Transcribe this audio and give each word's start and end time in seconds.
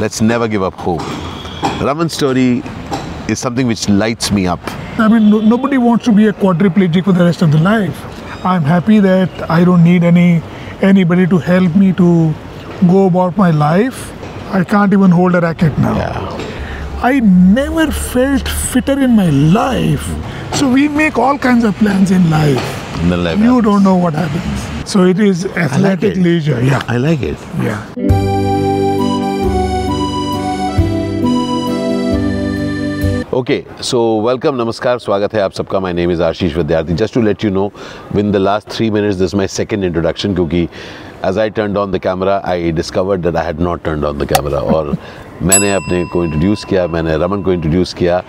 let's 0.00 0.20
never 0.20 0.48
give 0.48 0.62
up 0.62 0.74
hope. 0.74 1.00
Raman's 1.86 2.12
story 2.12 2.62
is 3.28 3.38
something 3.38 3.66
which 3.66 3.88
lights 3.88 4.30
me 4.32 4.46
up. 4.46 4.60
I 4.98 5.08
mean, 5.08 5.30
no, 5.30 5.40
nobody 5.40 5.78
wants 5.78 6.04
to 6.06 6.12
be 6.12 6.26
a 6.26 6.32
quadriplegic 6.32 7.04
for 7.04 7.12
the 7.12 7.24
rest 7.24 7.42
of 7.42 7.52
their 7.52 7.60
life. 7.60 8.44
I'm 8.44 8.62
happy 8.62 9.00
that 9.00 9.50
I 9.50 9.64
don't 9.64 9.84
need 9.84 10.04
any 10.04 10.42
anybody 10.82 11.26
to 11.26 11.38
help 11.38 11.74
me 11.76 11.92
to 11.94 12.34
go 12.88 13.06
about 13.06 13.36
my 13.36 13.50
life. 13.50 14.00
I 14.52 14.64
can't 14.64 14.92
even 14.92 15.10
hold 15.10 15.34
a 15.34 15.40
racket 15.40 15.78
now. 15.78 15.96
I 17.02 17.20
never 17.20 17.90
felt 17.90 18.48
fitter 18.48 18.98
in 19.00 19.14
my 19.16 19.30
life. 19.30 20.06
So 20.54 20.70
we 20.70 20.88
make 20.88 21.18
all 21.18 21.38
kinds 21.38 21.64
of 21.64 21.74
plans 21.76 22.10
in 22.10 22.28
life. 22.30 23.02
In 23.02 23.10
the 23.10 23.16
life 23.16 23.38
You 23.38 23.44
happens. 23.44 23.64
don't 23.64 23.82
know 23.84 23.96
what 23.96 24.14
happens. 24.14 24.90
So 24.90 25.04
it 25.04 25.18
is 25.20 25.44
athletic 25.68 26.16
it. 26.16 26.22
leisure. 26.22 26.60
Yeah. 26.62 26.82
I 26.88 26.96
like 26.96 27.22
it. 27.22 27.38
Yeah. 27.68 28.29
Okay 33.34 33.62
so 33.82 33.98
welcome 34.20 34.54
नमस्कार 34.54 34.98
स्वागत 34.98 35.34
है 35.34 35.40
आप 35.40 35.52
सबका 35.52 35.80
my 35.80 35.92
name 35.92 36.10
is 36.10 36.22
Ashish 36.22 36.56
Vidyarthi 36.56 36.94
just 37.02 37.14
to 37.14 37.20
let 37.22 37.44
you 37.44 37.50
know 37.50 37.66
win 38.14 38.32
the 38.32 38.36
last 38.36 38.68
three 38.70 38.90
minutes 38.90 39.16
this 39.16 39.34
my 39.34 39.48
second 39.48 39.84
introduction 39.84 40.34
क्योंकि 40.34 40.62
as 41.26 41.38
I 41.38 41.50
turn 41.50 41.76
on 41.76 41.92
the 41.92 41.98
camera 41.98 42.40
I 42.44 42.72
discovered 42.72 43.22
that 43.22 43.36
I 43.36 43.46
had 43.46 43.60
not 43.60 43.82
turn 43.84 44.04
on 44.04 44.18
the 44.18 44.26
camera 44.32 44.60
और 44.74 44.92
मैंने 45.42 45.72
अपने 45.74 46.04
को 46.04 46.24
introduce 46.24 46.64
किया 46.64 46.86
मैंने 46.88 47.16
रमन 47.16 47.42
को 47.42 47.52
introduce 47.52 47.94
किया 47.94 48.22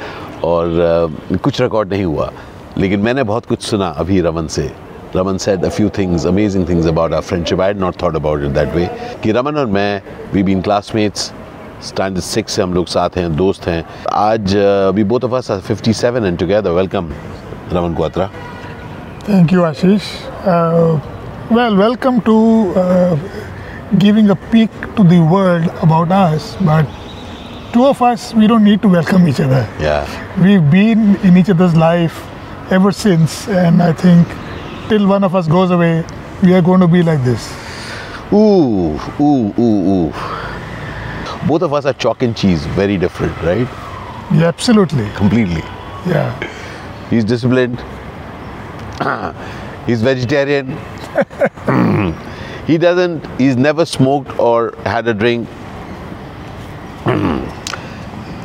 और 0.43 1.09
uh, 1.31 1.37
कुछ 1.37 1.61
रिकॉर्ड 1.61 1.93
नहीं 1.93 2.03
हुआ 2.03 2.31
लेकिन 2.77 2.99
मैंने 2.99 3.23
बहुत 3.23 3.45
कुछ 3.45 3.63
सुना 3.63 3.87
अभी 3.97 4.21
रमन 4.21 4.47
से 4.49 4.71
Raman 5.15 5.37
said 5.39 5.65
a 5.65 5.69
few 5.69 5.89
things 5.97 6.25
amazing 6.27 6.69
things 6.69 6.87
about 6.87 7.13
our 7.13 7.21
friendship 7.23 7.61
I 7.61 7.73
not 7.79 8.01
thought 8.01 8.15
about 8.15 8.43
it 8.43 8.51
that 8.51 8.75
way 8.75 8.89
कि 9.23 9.31
रमन 9.31 9.57
और 9.57 9.65
मैं, 9.67 10.01
we 10.33 10.43
been 10.43 10.61
classmates 10.61 11.31
standard 11.87 12.23
six 12.23 12.53
से 12.53 12.61
हम 12.61 12.73
लोग 12.73 12.87
साथ 12.87 13.17
हैं 13.17 13.35
दोस्त 13.35 13.67
हैं 13.67 13.83
आज 14.13 14.55
we 14.95 15.03
both 15.13 15.23
of 15.23 15.33
us 15.35 15.51
are 15.51 15.61
57 15.71 16.25
and 16.25 16.37
together 16.39 16.71
welcome 16.71 17.09
Raman 17.73 17.95
Kwatra 17.95 18.29
you, 19.51 19.61
Ashish. 19.65 20.05
Uh, 20.51 20.99
well, 21.55 21.75
welcome 21.75 22.19
to 22.27 22.35
uh, 22.83 23.17
giving 24.03 24.31
a 24.31 24.35
peek 24.53 24.79
to 24.95 25.03
the 25.03 25.19
world 25.33 25.67
about 25.87 26.11
us. 26.19 26.47
But 26.69 26.95
two 27.73 27.85
of 27.85 28.01
us, 28.01 28.33
we 28.33 28.47
don't 28.47 28.67
need 28.69 28.81
to 28.81 28.91
welcome 28.95 29.27
each 29.33 29.41
other. 29.47 29.61
या 29.81 29.97
We've 30.45 30.69
been 30.71 31.05
in 31.29 31.37
each 31.43 31.51
other's 31.55 31.77
life 31.83 32.21
ever 32.79 32.93
since, 33.03 33.37
and 33.63 33.85
I 33.89 33.91
think 34.03 34.35
till 34.89 35.07
one 35.13 35.29
of 35.29 35.35
us 35.35 35.51
goes 35.57 35.75
away, 35.79 35.93
we 36.43 36.55
are 36.59 36.63
going 36.71 36.87
to 36.87 36.91
be 36.97 37.03
like 37.11 37.23
this. 37.31 37.51
ooh 38.33 38.97
ooh 39.19 39.53
ooh 39.59 39.79
ooh 39.93 40.11
both 41.47 41.61
of 41.61 41.73
us 41.73 41.85
are 41.85 41.93
chalk 41.93 42.21
and 42.23 42.35
cheese 42.37 42.65
very 42.67 42.97
different 42.97 43.35
right 43.41 43.67
Yeah, 44.33 44.47
absolutely. 44.47 45.09
completely 45.15 45.63
Yeah. 46.05 46.33
he's 47.09 47.23
disciplined 47.23 47.79
he's 49.87 50.01
vegetarian 50.01 50.77
he 52.67 52.77
doesn't 52.77 53.25
he's 53.39 53.55
never 53.57 53.85
smoked 53.85 54.37
or 54.39 54.73
had 54.85 55.07
a 55.07 55.13
drink 55.13 55.47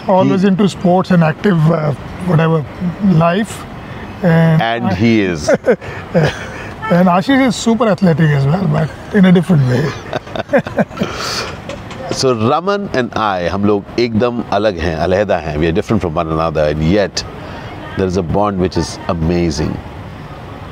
Always 0.09 0.45
into 0.45 0.69
sports 0.69 1.11
and 1.11 1.25
active, 1.25 1.59
uh, 1.69 1.93
whatever, 2.27 2.65
life. 3.15 3.65
And, 4.23 4.63
and 4.63 4.97
he 4.97 5.21
is 5.21 5.49
and 5.49 7.09
Ashish 7.09 7.45
is 7.49 7.57
super 7.57 7.89
athletic 7.89 8.31
as 8.31 8.47
well, 8.47 8.67
but 8.69 8.89
in 9.17 9.25
a 9.25 9.33
different 9.33 9.63
way. 9.69 9.91
So 12.16 12.34
Raman 12.50 12.90
and 12.94 13.14
I, 13.14 13.48
हम 13.50 13.66
लोग 13.66 14.00
एकदम 14.00 14.44
अलग 14.54 14.78
हैं, 14.80 14.96
अलहदा 14.96 15.38
हैं. 15.42 15.58
We 15.58 15.68
are 15.68 15.72
different 15.72 16.02
from 16.02 16.14
one 16.14 16.28
another, 16.28 16.68
and 16.74 16.84
yet 16.84 17.24
there 17.98 18.08
is 18.08 18.18
a 18.18 18.24
bond 18.24 18.60
which 18.60 18.78
is 18.78 19.00
amazing. 19.08 19.78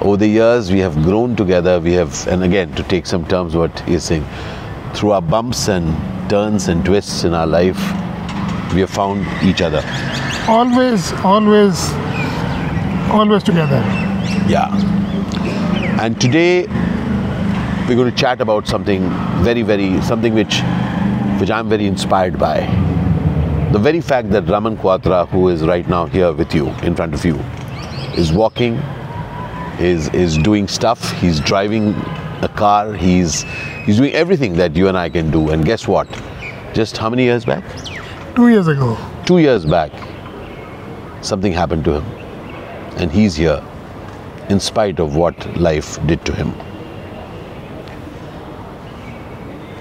Over 0.02 0.18
the 0.18 0.28
years, 0.28 0.72
we 0.72 0.80
have 0.80 1.02
grown 1.04 1.36
together. 1.36 1.80
We 1.80 1.94
have, 1.94 2.28
and 2.28 2.44
again, 2.44 2.74
to 2.76 2.84
take 2.84 3.06
some 3.06 3.26
terms, 3.26 3.56
what 3.56 3.80
he 3.82 3.94
is 3.94 4.04
saying, 4.04 4.26
through 4.94 5.12
our 5.12 5.22
bumps 5.22 5.68
and 5.68 6.30
turns 6.30 6.68
and 6.68 6.86
twists 6.86 7.24
in 7.24 7.34
our 7.34 7.48
life, 7.48 7.80
we 8.74 8.82
have 8.82 8.90
found 8.90 9.26
each 9.44 9.62
other. 9.62 9.84
always 10.48 11.14
always 11.24 11.82
always 13.12 13.44
together 13.44 13.82
Yeah. 14.48 14.70
And 16.04 16.20
today 16.20 16.66
we're 17.88 17.96
going 17.96 18.10
to 18.10 18.16
chat 18.16 18.42
about 18.42 18.68
something 18.68 19.10
very, 19.44 19.62
very 19.62 20.02
something 20.02 20.34
which 20.34 20.62
which 21.45 21.51
I'm 21.51 21.69
very 21.69 21.87
inspired 21.87 22.39
by. 22.39 22.61
The 23.73 23.79
very 23.79 24.01
fact 24.01 24.31
that 24.31 24.49
Raman 24.49 24.79
Kwatra, 24.79 25.29
who 25.29 25.51
is 25.51 25.63
right 25.63 25.87
now 25.87 26.07
here 26.07 26.33
with 26.33 26.55
you, 26.55 26.69
in 26.89 26.97
front 26.97 27.13
of 27.13 27.23
you, 27.23 27.35
is 28.17 28.33
walking, 28.33 28.77
is 29.89 30.09
is 30.21 30.39
doing 30.39 30.67
stuff. 30.67 31.11
He's 31.21 31.41
driving 31.41 31.91
a 32.49 32.49
car. 32.63 32.95
He's 32.95 33.43
he's 33.85 33.99
doing 33.99 34.15
everything 34.15 34.57
that 34.63 34.75
you 34.75 34.89
and 34.89 34.97
I 34.97 35.11
can 35.11 35.31
do. 35.31 35.51
And 35.51 35.67
guess 35.67 35.87
what? 35.87 36.09
Just 36.73 36.97
how 36.97 37.11
many 37.11 37.25
years 37.25 37.45
back? 37.45 37.63
two 38.37 38.49
years 38.49 38.67
ago 38.67 38.97
Two 39.27 39.39
years 39.39 39.67
back, 39.67 39.93
something 41.33 41.53
happened 41.53 41.85
to 41.91 42.01
him, 42.01 42.07
and 43.03 43.13
he's 43.13 43.37
here 43.37 43.63
in 44.49 44.61
spite 44.61 44.99
of 45.09 45.15
what 45.25 45.47
life 45.69 45.99
did 46.07 46.25
to 46.25 46.41
him. 46.41 46.55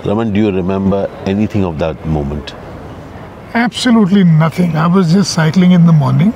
Raman, 0.05 0.33
do 0.33 0.39
you 0.41 0.51
remember 0.51 1.09
anything 1.25 1.63
of 1.63 1.79
that 1.79 2.05
moment? 2.05 2.53
absolutely 3.55 4.23
nothing 4.23 4.75
i 4.75 4.87
was 4.87 5.13
just 5.13 5.31
cycling 5.31 5.73
in 5.73 5.85
the 5.85 5.93
morning 5.93 6.33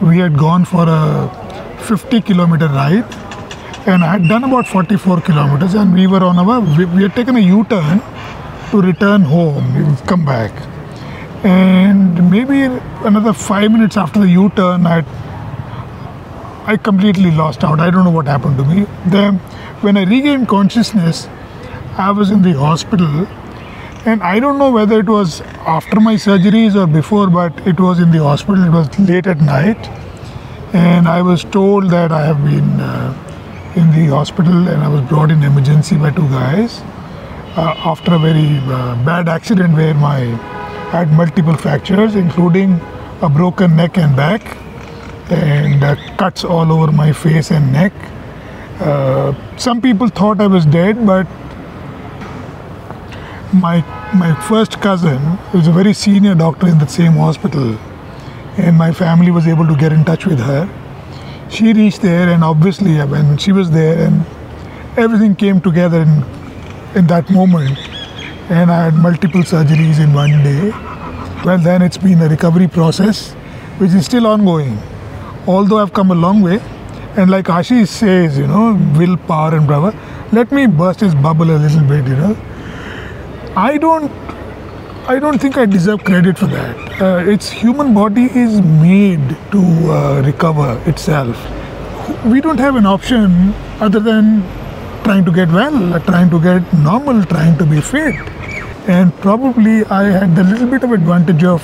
we 0.00 0.16
had 0.16 0.38
gone 0.38 0.64
for 0.64 0.84
a 0.88 1.76
50 1.88 2.22
kilometer 2.22 2.66
ride 2.68 3.04
and 3.86 4.02
i 4.02 4.12
had 4.12 4.26
done 4.26 4.44
about 4.44 4.66
44 4.66 5.20
kilometers 5.20 5.74
and 5.74 5.92
we 5.92 6.06
were 6.06 6.22
on 6.24 6.38
our 6.38 6.60
we, 6.78 6.86
we 6.86 7.02
had 7.02 7.14
taken 7.14 7.36
a 7.36 7.40
u-turn 7.40 8.00
to 8.70 8.80
return 8.80 9.20
home 9.20 9.74
we've 9.74 10.06
come 10.06 10.24
back 10.24 10.50
and 11.44 12.30
maybe 12.30 12.62
another 13.04 13.34
five 13.34 13.70
minutes 13.70 13.98
after 13.98 14.20
the 14.20 14.28
u-turn 14.28 14.86
i 14.86 15.04
I 16.66 16.76
completely 16.76 17.30
lost 17.32 17.64
out. 17.64 17.80
I 17.80 17.90
don't 17.90 18.04
know 18.04 18.10
what 18.10 18.26
happened 18.26 18.58
to 18.58 18.64
me. 18.64 18.86
Then, 19.06 19.38
when 19.80 19.96
I 19.96 20.04
regained 20.04 20.46
consciousness, 20.46 21.26
I 22.00 22.10
was 22.10 22.30
in 22.30 22.42
the 22.42 22.54
hospital, 22.54 23.26
and 24.06 24.22
I 24.22 24.40
don't 24.40 24.58
know 24.58 24.70
whether 24.70 24.98
it 24.98 25.06
was 25.06 25.42
after 25.76 26.00
my 26.00 26.14
surgeries 26.14 26.74
or 26.74 26.86
before, 26.86 27.28
but 27.28 27.66
it 27.66 27.78
was 27.78 28.00
in 28.00 28.10
the 28.10 28.22
hospital. 28.22 28.64
It 28.64 28.70
was 28.70 28.98
late 28.98 29.26
at 29.26 29.40
night, 29.40 29.88
and 30.72 31.06
I 31.06 31.20
was 31.20 31.44
told 31.44 31.90
that 31.90 32.10
I 32.10 32.24
have 32.24 32.42
been 32.44 32.80
uh, 32.80 33.72
in 33.76 33.90
the 33.92 34.06
hospital, 34.14 34.68
and 34.68 34.82
I 34.82 34.88
was 34.88 35.02
brought 35.10 35.30
in 35.30 35.42
emergency 35.42 35.98
by 35.98 36.10
two 36.10 36.28
guys 36.30 36.80
uh, 37.56 37.74
after 37.92 38.14
a 38.14 38.18
very 38.18 38.58
uh, 38.58 39.04
bad 39.04 39.28
accident 39.28 39.74
where 39.74 39.94
my 39.94 40.16
I 40.92 41.04
had 41.04 41.12
multiple 41.12 41.54
fractures, 41.54 42.16
including 42.16 42.80
a 43.22 43.28
broken 43.28 43.76
neck 43.76 43.98
and 43.98 44.16
back 44.16 44.56
and 45.30 45.84
uh, 45.84 45.94
cuts 46.16 46.44
all 46.44 46.72
over 46.72 46.90
my 46.90 47.12
face 47.12 47.52
and 47.52 47.72
neck. 47.72 47.92
Uh, 48.80 49.34
some 49.56 49.80
people 49.80 50.08
thought 50.08 50.40
I 50.40 50.48
was 50.48 50.66
dead, 50.66 51.06
but 51.06 51.28
my 53.52 53.82
my 54.14 54.34
first 54.48 54.80
cousin 54.80 55.38
is 55.54 55.66
a 55.66 55.72
very 55.72 55.92
senior 55.92 56.34
doctor 56.34 56.68
in 56.68 56.78
the 56.78 56.86
same 56.86 57.12
hospital, 57.12 57.78
and 58.56 58.76
my 58.76 58.92
family 58.92 59.30
was 59.30 59.46
able 59.46 59.66
to 59.66 59.76
get 59.76 59.92
in 59.92 60.04
touch 60.04 60.26
with 60.26 60.38
her. 60.38 60.68
She 61.50 61.72
reached 61.72 62.02
there, 62.02 62.28
and 62.28 62.44
obviously, 62.44 62.96
when 63.14 63.36
she 63.38 63.52
was 63.52 63.70
there, 63.70 63.98
and 64.06 64.24
everything 64.96 65.34
came 65.34 65.60
together 65.60 66.02
in 66.02 66.24
in 66.94 67.06
that 67.08 67.30
moment, 67.30 67.78
and 68.50 68.70
I 68.70 68.84
had 68.84 68.94
multiple 68.94 69.42
surgeries 69.42 69.98
in 69.98 70.14
one 70.14 70.42
day. 70.44 70.70
Well, 71.44 71.58
then 71.58 71.82
it's 71.82 71.98
been 71.98 72.20
a 72.20 72.28
recovery 72.28 72.68
process, 72.68 73.32
which 73.78 73.92
is 73.92 74.04
still 74.06 74.26
ongoing 74.26 74.78
although 75.46 75.78
I've 75.78 75.92
come 75.92 76.10
a 76.10 76.14
long 76.14 76.42
way, 76.42 76.60
and 77.16 77.30
like 77.30 77.46
Ashish 77.46 77.88
says, 77.88 78.38
you 78.38 78.46
know, 78.46 78.78
willpower 78.96 79.54
and 79.56 79.66
brother, 79.66 79.96
let 80.32 80.52
me 80.52 80.66
burst 80.66 81.00
his 81.00 81.14
bubble 81.14 81.50
a 81.50 81.58
little 81.58 81.80
bit, 81.80 82.06
you 82.06 82.16
know. 82.16 82.36
I 83.60 83.76
don't, 83.76 84.10
I 85.06 85.18
don't 85.18 85.38
think 85.38 85.58
I 85.58 85.66
deserve 85.66 86.02
credit 86.02 86.38
for 86.38 86.46
that. 86.46 87.02
Uh, 87.02 87.30
its 87.30 87.50
human 87.50 87.92
body 87.92 88.24
is 88.42 88.62
made 88.62 89.36
to 89.52 89.60
uh, 89.92 90.22
recover 90.24 90.80
itself. 90.86 91.36
We 92.24 92.40
don't 92.40 92.58
have 92.58 92.76
an 92.76 92.86
option 92.86 93.52
other 93.78 94.00
than 94.00 94.42
trying 95.04 95.26
to 95.26 95.30
get 95.30 95.50
well, 95.50 96.00
trying 96.00 96.30
to 96.30 96.40
get 96.40 96.72
normal, 96.72 97.22
trying 97.26 97.58
to 97.58 97.66
be 97.66 97.82
fit. 97.82 98.14
And 98.88 99.14
probably 99.16 99.84
I 99.84 100.04
had 100.04 100.34
the 100.36 100.44
little 100.44 100.66
bit 100.66 100.82
of 100.82 100.92
advantage 100.92 101.44
of 101.44 101.62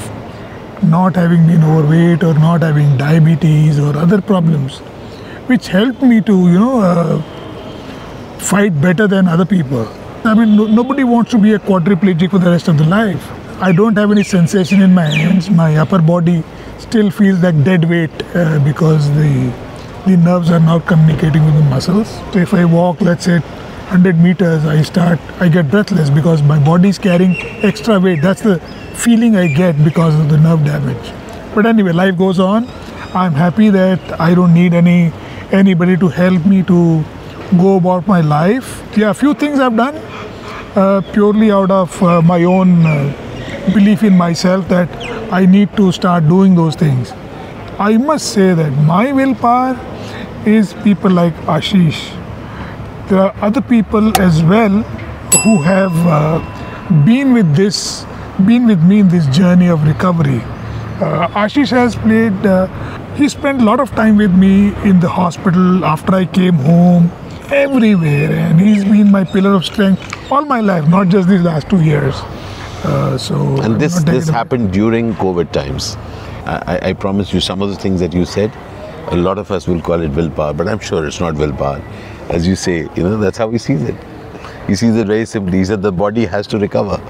not 0.83 1.17
having 1.17 1.47
been 1.47 1.65
overweight 1.65 2.23
or 2.23 2.35
not 2.35 2.61
having 2.61 2.99
diabetes 2.99 3.79
or 3.79 3.97
other 3.97 4.21
problems, 4.21 4.81
which 5.49 5.69
helped 5.69 6.03
me 6.03 6.21
to, 6.21 6.33
you 6.33 6.59
know, 6.59 6.81
uh, 6.81 7.23
fight 8.39 8.83
better 8.83 9.07
than 9.07 9.29
other 9.29 9.47
people. 9.47 9.89
I 10.25 10.35
mean, 10.35 10.57
no, 10.57 10.67
nobody 10.67 11.05
wants 11.05 11.31
to 11.33 11.39
be 11.39 11.53
a 11.53 11.59
quadriplegic 11.59 12.31
for 12.31 12.39
the 12.39 12.51
rest 12.51 12.69
of 12.69 12.79
their 12.79 12.89
life. 12.89 13.31
I 13.63 13.73
don't 13.73 13.97
have 13.97 14.11
any 14.11 14.25
sensation 14.25 14.83
in 14.83 14.93
my 14.93 15.05
hands. 15.05 15.49
My 15.49 15.77
upper 15.77 16.01
body 16.01 16.43
still 16.79 17.11
feels 17.11 17.43
like 17.43 17.63
dead 17.65 17.89
weight 17.89 18.11
uh, 18.35 18.59
because 18.65 19.09
the 19.15 19.53
the 20.07 20.17
nerves 20.17 20.51
are 20.51 20.61
not 20.61 20.87
communicating 20.87 21.45
with 21.45 21.55
the 21.55 21.63
muscles. 21.63 22.09
So 22.33 22.39
if 22.39 22.55
I 22.55 22.65
walk, 22.65 23.01
let's 23.01 23.25
say 23.25 23.39
100 23.41 24.19
meters, 24.21 24.65
I 24.65 24.83
start, 24.83 25.19
I 25.41 25.49
get 25.49 25.69
breathless 25.69 26.11
because 26.11 26.43
my 26.43 26.59
body 26.65 26.91
is 26.91 26.99
carrying 26.99 27.35
extra 27.65 27.99
weight. 27.99 28.23
That's 28.23 28.41
the 28.41 28.61
feeling 28.95 29.35
I 29.37 29.49
get 29.49 29.83
because 29.85 30.15
of 30.21 30.29
the 30.29 30.39
nerve 30.39 30.65
damage. 30.65 31.13
But 31.57 31.67
anyway, 31.67 31.93
life 31.93 32.17
goes 32.17 32.39
on. 32.39 32.69
I'm 33.15 33.33
happy 33.33 33.71
that 33.71 34.21
I 34.21 34.35
don't 34.35 34.55
need 34.55 34.75
any 34.75 35.13
anybody 35.51 35.97
to 35.97 36.09
help 36.09 36.45
me 36.47 36.63
to 36.65 37.05
go 37.59 37.77
about 37.77 38.07
my 38.07 38.21
life. 38.21 38.83
Yeah, 38.97 39.11
a 39.11 39.15
few 39.15 39.35
things 39.35 39.61
I've 39.61 39.77
done 39.77 39.97
uh, 40.77 41.01
purely 41.13 41.51
out 41.51 41.71
of 41.71 42.03
uh, 42.03 42.21
my 42.23 42.45
own 42.45 42.85
uh, 42.85 43.13
belief 43.75 44.03
in 44.03 44.17
myself 44.17 44.69
that 44.69 44.89
I 45.33 45.47
need 45.47 45.77
to 45.77 45.93
start 45.93 46.29
doing 46.29 46.55
those 46.55 46.77
things. 46.77 47.13
I 47.79 47.97
must 47.97 48.33
say 48.33 48.55
that 48.55 48.71
my 48.85 49.13
willpower 49.13 49.79
is 50.47 50.75
people 50.85 51.11
like 51.11 51.35
Ashish. 51.57 52.13
There 53.09 53.21
are 53.21 53.35
other 53.41 53.61
people 53.61 54.21
as 54.21 54.43
well 54.43 54.83
who 55.45 55.63
have 55.63 55.97
uh, 56.07 57.05
been 57.05 57.33
with 57.33 57.55
this, 57.55 58.05
been 58.45 58.67
with 58.67 58.83
me 58.83 59.01
in 59.01 59.09
this 59.09 59.27
journey 59.37 59.69
of 59.69 59.87
recovery. 59.87 60.41
Uh, 61.01 61.29
Ashish 61.29 61.71
has 61.71 61.95
played, 61.97 62.47
uh, 62.47 62.67
he 63.15 63.29
spent 63.29 63.61
a 63.61 63.65
lot 63.65 63.81
of 63.81 63.91
time 63.91 64.17
with 64.17 64.35
me 64.35 64.75
in 64.85 65.01
the 65.01 65.09
hospital 65.09 65.85
after 65.85 66.15
I 66.15 66.25
came 66.25 66.55
home, 66.55 67.11
everywhere, 67.53 68.33
and 68.33 68.61
he's 68.61 68.85
been 68.85 69.11
my 69.11 69.25
pillar 69.25 69.53
of 69.55 69.65
strength 69.65 70.13
all 70.31 70.45
my 70.45 70.61
life, 70.61 70.89
not 70.89 71.09
just 71.09 71.29
these 71.29 71.43
last 71.43 71.69
two 71.71 71.81
years. 71.83 72.15
Uh, 72.85 73.17
so 73.19 73.61
And 73.63 73.81
this 73.81 74.03
this 74.05 74.29
happened 74.29 74.73
during 74.73 75.15
COVID 75.15 75.53
times. 75.53 75.97
I, 76.47 76.79
I- 76.91 76.93
promise 76.93 77.33
you, 77.33 77.41
some 77.41 77.63
of 77.63 77.71
the 77.71 77.77
things 77.77 78.01
that 78.01 78.13
you 78.13 78.25
said, 78.25 78.53
a 79.11 79.17
lot 79.17 79.39
of 79.39 79.51
us 79.51 79.67
will 79.67 79.81
call 79.81 80.01
it 80.01 80.11
willpower, 80.11 80.53
but 80.53 80.69
I'm 80.69 80.79
sure 80.79 81.07
it's 81.07 81.19
not 81.21 81.35
willpower. 81.35 81.81
As 82.29 82.47
you 82.47 82.55
say, 82.57 82.89
you 82.95 83.03
know, 83.03 83.17
that's 83.17 83.39
how 83.39 83.51
he 83.51 83.59
sees 83.59 83.83
it. 83.83 83.97
He 84.69 84.75
sees 84.77 84.97
it 84.97 85.07
very 85.07 85.27
simply. 85.27 85.59
He 85.59 85.65
said 85.65 85.83
the 85.83 85.93
body 85.93 86.25
has 86.27 86.47
to 86.49 86.59
recover, 86.59 87.01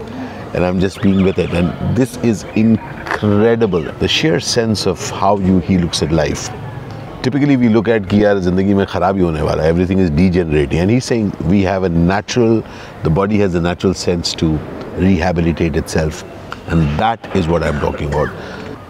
and 0.54 0.64
I'm 0.64 0.80
just 0.80 1.02
being 1.02 1.22
with 1.22 1.38
it. 1.38 1.50
And 1.52 1.96
this 1.96 2.16
is 2.18 2.44
incredible. 2.54 3.82
The 3.82 4.08
sheer 4.08 4.40
sense 4.40 4.86
of 4.86 5.10
how 5.10 5.38
you 5.38 5.58
he 5.60 5.78
looks 5.78 6.02
at 6.02 6.12
life 6.12 6.48
typically 7.26 7.56
we 7.56 7.68
look 7.74 7.88
at 7.92 8.04
ki 8.10 8.18
yaar 8.22 8.34
zindagi 8.42 8.74
mein 8.80 8.86
kharab 8.90 9.16
hi 9.20 9.22
hone 9.28 9.38
wala 9.46 9.62
everything 9.68 10.02
is 10.02 10.10
degenerating. 10.18 10.82
And 10.82 10.92
he's 10.94 11.06
saying 11.12 11.30
we 11.52 11.62
have 11.68 11.86
a 11.88 11.88
natural 12.10 12.52
the 13.06 13.10
body 13.16 13.40
has 13.40 13.56
a 13.60 13.62
natural 13.64 13.94
sense 14.02 14.34
to 14.42 14.50
rehabilitate 15.04 15.80
itself. 15.80 16.20
And 16.74 17.00
that 17.00 17.26
is 17.40 17.48
what 17.54 17.66
i'm 17.70 17.80
talking 17.86 18.12
about. 18.12 18.36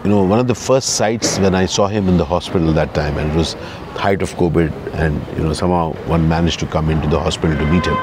You 0.03 0.11
know 0.11 0.19
one 0.33 0.43
of 0.43 0.51
the 0.51 0.57
first 0.65 0.93
sights 0.99 1.33
when 1.45 1.57
i 1.61 1.63
saw 1.77 1.87
him 1.95 2.13
in 2.13 2.21
the 2.21 2.29
hospital 2.33 2.77
that 2.81 2.93
time 2.99 3.17
and 3.23 3.33
it 3.33 3.39
was 3.39 3.55
height 4.03 4.27
of 4.27 4.35
covid 4.43 4.77
and 5.07 5.33
you 5.39 5.47
know 5.47 5.57
somehow 5.63 5.87
one 6.13 6.29
managed 6.35 6.63
to 6.65 6.69
come 6.77 6.93
into 6.97 7.11
the 7.15 7.23
hospital 7.31 7.57
to 7.63 7.71
meet 7.73 7.91
him. 7.93 7.99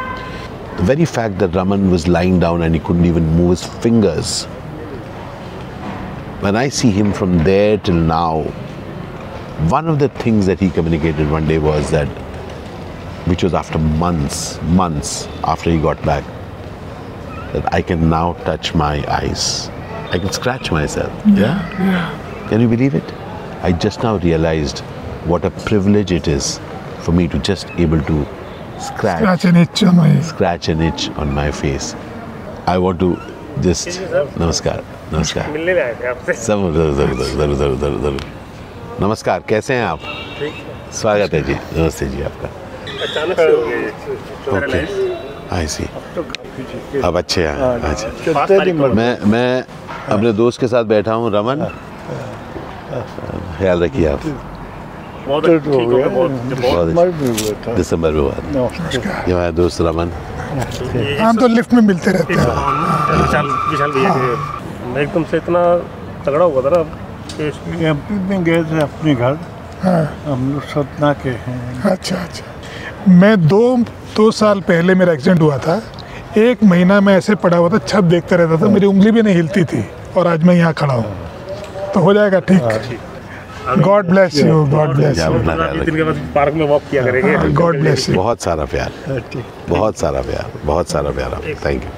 The 0.82 0.88
very 0.90 1.08
fact 1.12 1.38
that 1.44 1.60
raman 1.60 1.88
was 1.94 2.08
lying 2.18 2.42
down 2.48 2.68
and 2.68 2.80
he 2.80 2.84
couldn't 2.90 3.08
even 3.12 3.30
move 3.38 3.56
his 3.56 3.64
fingers 3.86 4.36
when 6.48 6.62
i 6.66 6.68
see 6.82 6.94
him 7.00 7.16
from 7.22 7.40
there 7.52 7.78
till 7.88 8.06
now 8.12 8.30
one 9.68 9.88
of 9.88 9.98
the 9.98 10.08
things 10.08 10.46
that 10.46 10.58
he 10.58 10.68
communicated 10.68 11.30
one 11.30 11.46
day 11.46 11.58
was 11.58 11.90
that, 11.90 12.08
which 13.28 13.42
was 13.44 13.54
after 13.54 13.78
months, 13.78 14.60
months 14.62 15.28
after 15.44 15.70
he 15.70 15.78
got 15.80 16.02
back, 16.04 16.24
that 17.52 17.72
I 17.72 17.80
can 17.80 18.10
now 18.10 18.32
touch 18.44 18.74
my 18.74 19.04
eyes. 19.10 19.68
I 20.10 20.18
can 20.18 20.32
scratch 20.32 20.72
myself. 20.72 21.12
Yeah? 21.26 21.68
yeah. 21.78 22.48
Can 22.48 22.60
you 22.60 22.68
believe 22.68 22.94
it? 22.94 23.04
I 23.62 23.72
just 23.72 24.02
now 24.02 24.16
realized 24.18 24.80
what 25.24 25.44
a 25.44 25.50
privilege 25.50 26.12
it 26.12 26.28
is 26.28 26.60
for 27.00 27.12
me 27.12 27.28
to 27.28 27.38
just 27.38 27.70
able 27.78 28.00
to 28.02 28.26
scratch, 28.78 29.20
scratch 29.20 29.44
an 29.44 29.56
itch 29.56 29.82
on 29.84 29.96
my 29.96 30.20
scratch 30.20 30.68
an 30.68 30.80
itch 30.80 31.08
on 31.10 31.32
my 31.32 31.50
face. 31.50 31.94
I 32.66 32.76
want 32.78 33.00
to 33.00 33.16
just 33.62 33.88
namaskar, 33.88 34.84
namaskar. 35.10 36.34
Some, 36.34 36.74
नमस्कार 39.00 39.42
कैसे 39.48 39.74
हैं 39.74 39.84
आप 39.84 40.00
स्वागत 40.94 41.32
है 41.34 41.40
जी 41.42 41.54
नमस्ते 41.54 42.06
जी 42.06 42.22
आपका 42.22 42.48
अचानक 43.04 43.36
से 43.36 43.46
हो 43.46 43.62
गया 43.62 44.58
ओके 44.58 45.56
आई 45.56 45.66
सी 45.66 45.84
अब 47.00 47.16
अच्छे 47.18 47.42
हैं 47.42 47.54
अच्छा 47.82 48.84
मैं 48.92 49.10
मैं 49.26 49.48
अपने 50.08 50.32
दोस्त 50.34 50.60
के 50.60 50.68
साथ 50.68 50.84
बैठा 50.92 51.14
हूँ 51.14 51.30
रमन 51.32 51.66
ख्याल 53.58 53.82
रखिए 53.84 54.06
आप 54.08 54.20
ठीक 54.20 55.68
हो 55.90 57.74
दिसंबर 57.76 58.10
में 58.10 58.20
हुआ 58.20 58.34
ये 58.54 59.32
हमारा 59.32 59.50
दोस्त 59.52 59.80
रमन 59.82 60.12
हम 61.20 61.36
तो 61.36 61.46
लिफ्ट 61.50 61.72
में 61.74 61.82
मिलते 61.84 62.10
रहते 62.12 62.34
हैं 62.34 62.46
विशाल 63.16 63.46
विशाल 63.70 63.92
भैया 63.92 65.00
एकदम 65.00 65.24
से 65.24 65.36
इतना 65.36 65.64
तगड़ा 66.26 66.44
हुआ 66.44 66.62
था 66.62 66.70
ना 66.72 67.03
कि 67.36 67.84
एमपी 67.86 68.14
में 68.28 68.44
गए 68.44 68.62
थे 68.64 68.80
अपने 68.82 69.14
घर। 69.14 69.38
हाँ। 69.82 70.04
हम 70.26 70.52
लोग 70.52 70.62
सतना 70.68 71.12
के 71.22 71.30
हैं। 71.46 71.82
अच्छा 71.90 72.16
अच्छा। 72.16 73.12
मैं 73.12 73.36
दो 73.48 73.76
दो 74.16 74.30
साल 74.32 74.60
पहले 74.68 74.94
मेरा 74.94 75.12
एक्सीडेंट 75.12 75.40
हुआ 75.40 75.58
था। 75.58 75.80
एक 76.38 76.62
महीना 76.64 77.00
मैं 77.00 77.16
ऐसे 77.16 77.34
पड़ा 77.42 77.56
हुआ 77.56 77.68
था 77.68 77.78
छत 77.78 78.04
देखता 78.04 78.36
रहता 78.36 78.56
था 78.62 78.68
मेरी 78.70 78.86
उंगली 78.86 79.10
भी 79.10 79.22
नहीं 79.22 79.34
हिलती 79.34 79.64
थी 79.64 79.84
और 80.16 80.26
आज 80.26 80.44
मैं 80.44 80.54
यहाँ 80.54 80.72
खड़ा 80.74 80.94
हूँ। 80.94 81.04
तो 81.94 82.00
हो 82.00 82.14
जाएगा 82.14 82.40
ठीक? 82.40 82.62
God 83.80 84.06
bless 84.06 84.36
you 84.36 84.64
God 84.70 84.94
bless 84.96 85.18
park 86.34 86.54
में 86.54 86.66
वॉक 86.68 86.82
किया 86.90 87.02
करेंगे। 87.02 87.52
गॉड 87.52 87.80
ब्लेस 87.80 88.08
यू 88.08 88.14
बहुत 88.16 88.42
सारा 88.42 88.64
प्यार। 88.72 88.90
बहुत 89.68 89.98
सारा 89.98 90.20
प्यार 90.22 90.50
बहुत 90.64 90.88
सारा 90.90 91.10
प्यार 91.10 91.30
thank 91.64 91.84
you 91.84 91.90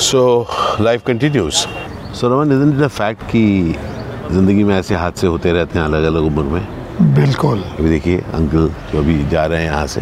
so 0.00 0.46
life 0.80 1.02
continues 1.06 1.66
so 2.14 2.28
Raman 2.28 2.52
isn't 2.52 2.74
it 2.76 2.82
a 2.82 2.88
fact 2.88 3.22
कि 3.30 3.42
ज़िंदगी 4.32 4.64
में 4.64 4.74
ऐसे 4.76 4.94
हादसे 4.94 5.26
होते 5.26 5.52
रहते 5.52 5.78
हैं 5.78 5.84
अलग 5.84 6.04
अलग 6.04 6.24
उम्र 6.24 6.42
में? 6.52 7.14
बिल्कुल। 7.14 7.62
अभी 7.78 7.88
देखिए 7.90 8.18
अंकल 8.34 8.70
जो 8.92 8.98
अभी 8.98 9.22
जा 9.30 9.44
रहे 9.46 9.60
हैं 9.60 9.70
यहाँ 9.70 9.86
से 9.86 10.00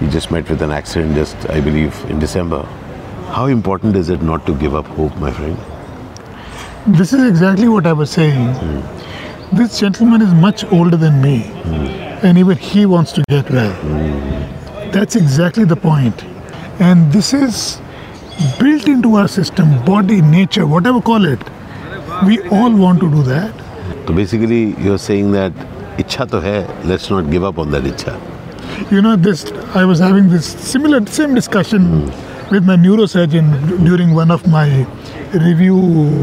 ही 0.00 0.08
just 0.14 0.32
met 0.32 0.50
with 0.50 0.62
an 0.62 0.72
accident 0.72 1.16
just 1.16 1.50
I 1.50 1.60
believe 1.60 1.92
in 2.10 2.18
December 2.18 2.64
how 3.34 3.48
important 3.48 3.96
is 3.96 4.12
it 4.12 4.22
not 4.22 4.46
to 4.46 4.54
give 4.64 4.78
up 4.78 4.94
hope 4.98 5.18
my 5.20 5.32
friend 5.40 5.56
This 6.96 7.12
is 7.16 7.20
exactly 7.26 7.66
what 7.72 7.86
I 7.90 7.92
was 7.98 8.10
saying. 8.14 8.48
This 9.58 9.76
gentleman 9.82 10.24
is 10.24 10.32
much 10.40 10.64
older 10.78 10.96
than 11.04 11.14
me, 11.22 11.36
and 12.28 12.40
even 12.40 12.58
he 12.64 12.82
wants 12.90 13.14
to 13.18 13.22
get 13.34 13.52
well. 13.58 13.70
That's 14.96 15.16
exactly 15.20 15.64
the 15.70 15.78
point. 15.84 16.24
And 16.88 17.16
this 17.16 17.30
is 17.38 17.62
built 18.58 18.88
into 18.88 19.14
our 19.16 19.28
system, 19.28 19.84
body, 19.84 20.20
nature, 20.22 20.66
whatever 20.66 21.00
call 21.00 21.24
it. 21.24 21.40
We 22.26 22.40
all 22.48 22.72
want 22.72 23.00
to 23.00 23.10
do 23.10 23.22
that. 23.24 23.52
So 24.06 24.14
basically, 24.14 24.74
you're 24.82 24.98
saying 24.98 25.32
that 25.32 25.52
ichha 25.98 26.28
to 26.30 26.40
hai, 26.40 26.82
let's 26.84 27.10
not 27.10 27.30
give 27.30 27.44
up 27.44 27.58
on 27.58 27.70
that 27.72 27.84
ichha. 27.84 28.20
You 28.90 29.02
know, 29.02 29.16
this 29.16 29.44
I 29.74 29.84
was 29.84 29.98
having 29.98 30.28
this 30.28 30.46
similar 30.46 31.04
same 31.06 31.34
discussion 31.34 31.82
mm. 31.82 32.50
with 32.50 32.64
my 32.64 32.76
neurosurgeon 32.76 33.52
mm. 33.52 33.84
during 33.84 34.14
one 34.14 34.30
of 34.30 34.46
my 34.46 34.86
review 35.32 35.78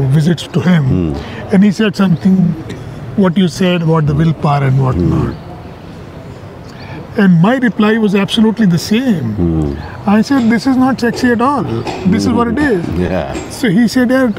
visits 0.08 0.46
to 0.48 0.60
him, 0.60 0.84
mm. 0.84 1.52
and 1.52 1.64
he 1.64 1.72
said 1.72 1.96
something. 1.96 2.36
What 3.16 3.36
you 3.36 3.46
said 3.46 3.82
about 3.82 4.06
the 4.06 4.14
willpower 4.14 4.64
and 4.64 4.82
whatnot. 4.82 5.34
Hmm. 5.34 5.51
And 7.18 7.42
my 7.42 7.56
reply 7.58 7.98
was 7.98 8.14
absolutely 8.14 8.64
the 8.66 8.78
same. 8.78 9.76
I 10.06 10.22
said, 10.22 10.48
"This 10.50 10.66
is 10.66 10.76
not 10.82 11.00
sexy 11.04 11.30
at 11.32 11.40
all. 11.42 11.64
This 12.14 12.24
is 12.26 12.32
what 12.38 12.48
it 12.52 12.58
is." 12.58 12.86
या 13.00 13.24
So 13.56 13.68
he 13.78 13.86
said, 13.94 14.10
yeah, 14.10 14.30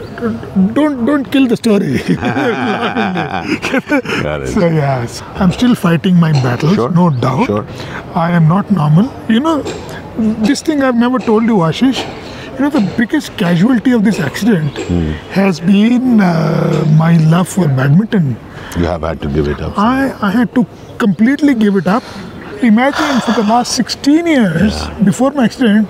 "Don't 0.79 1.05
don't 1.09 1.29
kill 1.35 1.45
the 1.51 1.57
story." 1.57 1.97
So 4.55 4.67
yes, 4.67 5.21
I'm 5.35 5.51
still 5.51 5.75
fighting 5.75 6.15
my 6.25 6.31
battles, 6.47 6.75
Sure, 6.75 6.89
no 6.89 7.09
doubt. 7.09 7.45
sure. 7.47 7.65
I 8.15 8.31
am 8.31 8.47
not 8.47 8.71
normal. 8.71 9.11
You 9.29 9.39
know, 9.39 9.61
this 10.49 10.61
thing 10.61 10.83
I've 10.83 10.95
never 10.95 11.19
told 11.19 11.43
you, 11.43 11.57
Ashish. 11.69 12.03
You 12.55 12.59
know, 12.59 12.69
the 12.69 12.81
biggest 12.97 13.35
casualty 13.37 13.91
of 13.93 14.03
this 14.03 14.19
accident 14.19 14.77
has 15.37 15.59
been 15.59 16.21
uh, 16.21 16.85
my 16.97 17.17
love 17.35 17.47
for 17.49 17.67
badminton. 17.79 18.35
you 18.81 18.85
have 18.89 19.03
had 19.07 19.19
to 19.23 19.29
give 19.33 19.47
it 19.53 19.59
up 19.65 19.77
I, 19.77 20.11
I 20.27 20.29
had 20.35 20.53
to 20.55 20.61
completely 21.01 21.53
give 21.63 21.75
it 21.81 21.87
up. 21.95 22.03
Imagine 22.62 23.20
for 23.26 23.32
the 23.40 23.46
last 23.48 23.72
16 23.76 24.26
years 24.26 24.78
before 25.04 25.30
my 25.32 25.44
accident, 25.44 25.88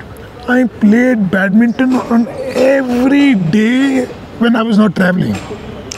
I 0.49 0.65
played 0.81 1.31
badminton 1.31 1.95
on 2.17 2.27
every 2.29 3.35
day 3.35 4.07
when 4.39 4.57
I 4.57 4.63
was 4.63 4.79
not 4.79 4.95
traveling. 4.97 5.37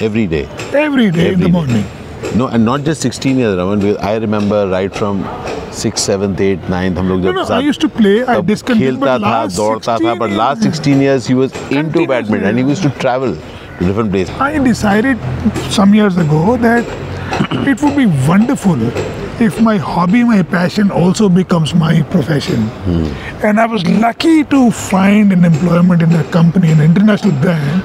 every 0.06 0.26
day 0.26 0.44
Every 0.82 1.06
day 1.14 1.24
in 1.28 1.32
Every 1.32 1.40
the 1.40 1.46
day. 1.46 1.50
morning. 1.56 1.84
no 2.40 2.46
and 2.56 2.64
not 2.68 2.84
just 2.88 3.02
16 3.06 3.38
years 3.40 3.56
Raman 3.58 3.80
because 3.82 3.96
I 4.10 4.16
remember 4.26 4.60
right 4.74 4.94
from 5.02 5.22
six 5.80 6.02
seventh 6.06 6.40
eight 6.40 6.68
ninth 6.70 6.98
हम 6.98 7.08
लोग 7.08 7.20
No, 7.20 7.26
जब 7.26 7.34
no, 7.34 7.42
I 7.42 7.48
साथ 7.48 7.62
used 7.66 7.80
to 7.82 7.88
play. 7.98 8.14
I 8.22 8.34
तब 8.38 8.46
discontinued. 8.46 8.80
खेलता 9.00 9.06
but 9.18 9.24
था 9.24 9.30
last 9.34 9.56
दौड़ता 9.56 9.96
था 9.98 10.14
16 10.14 10.18
but 10.22 10.30
years, 10.32 10.38
last 10.40 10.62
16 10.68 11.02
years 11.04 11.28
he 11.32 11.36
was 11.40 11.52
into 11.52 11.74
Continuously. 11.76 12.06
badminton 12.12 12.48
and 12.50 12.62
he 12.62 12.64
used 12.70 12.86
to 12.86 12.90
travel 13.04 13.36
to 13.78 13.90
different 13.90 14.12
places 14.16 14.40
I 14.46 14.50
decided 14.66 15.28
some 15.78 15.94
years 16.00 16.18
ago 16.24 16.56
that 16.66 16.90
it 17.74 17.84
would 17.86 17.96
be 18.00 18.06
wonderful 18.30 18.82
if 19.39 19.59
my 19.61 19.77
hobby, 19.77 20.23
my 20.23 20.41
passion 20.43 20.91
also 20.91 21.27
becomes 21.27 21.73
my 21.73 22.01
profession. 22.03 22.69
And 23.43 23.59
I 23.59 23.65
was 23.65 23.85
lucky 23.87 24.43
to 24.45 24.71
find 24.71 25.33
an 25.33 25.43
employment 25.45 26.01
in 26.01 26.13
a 26.13 26.23
company, 26.25 26.71
an 26.71 26.81
international 26.81 27.33
brand 27.41 27.83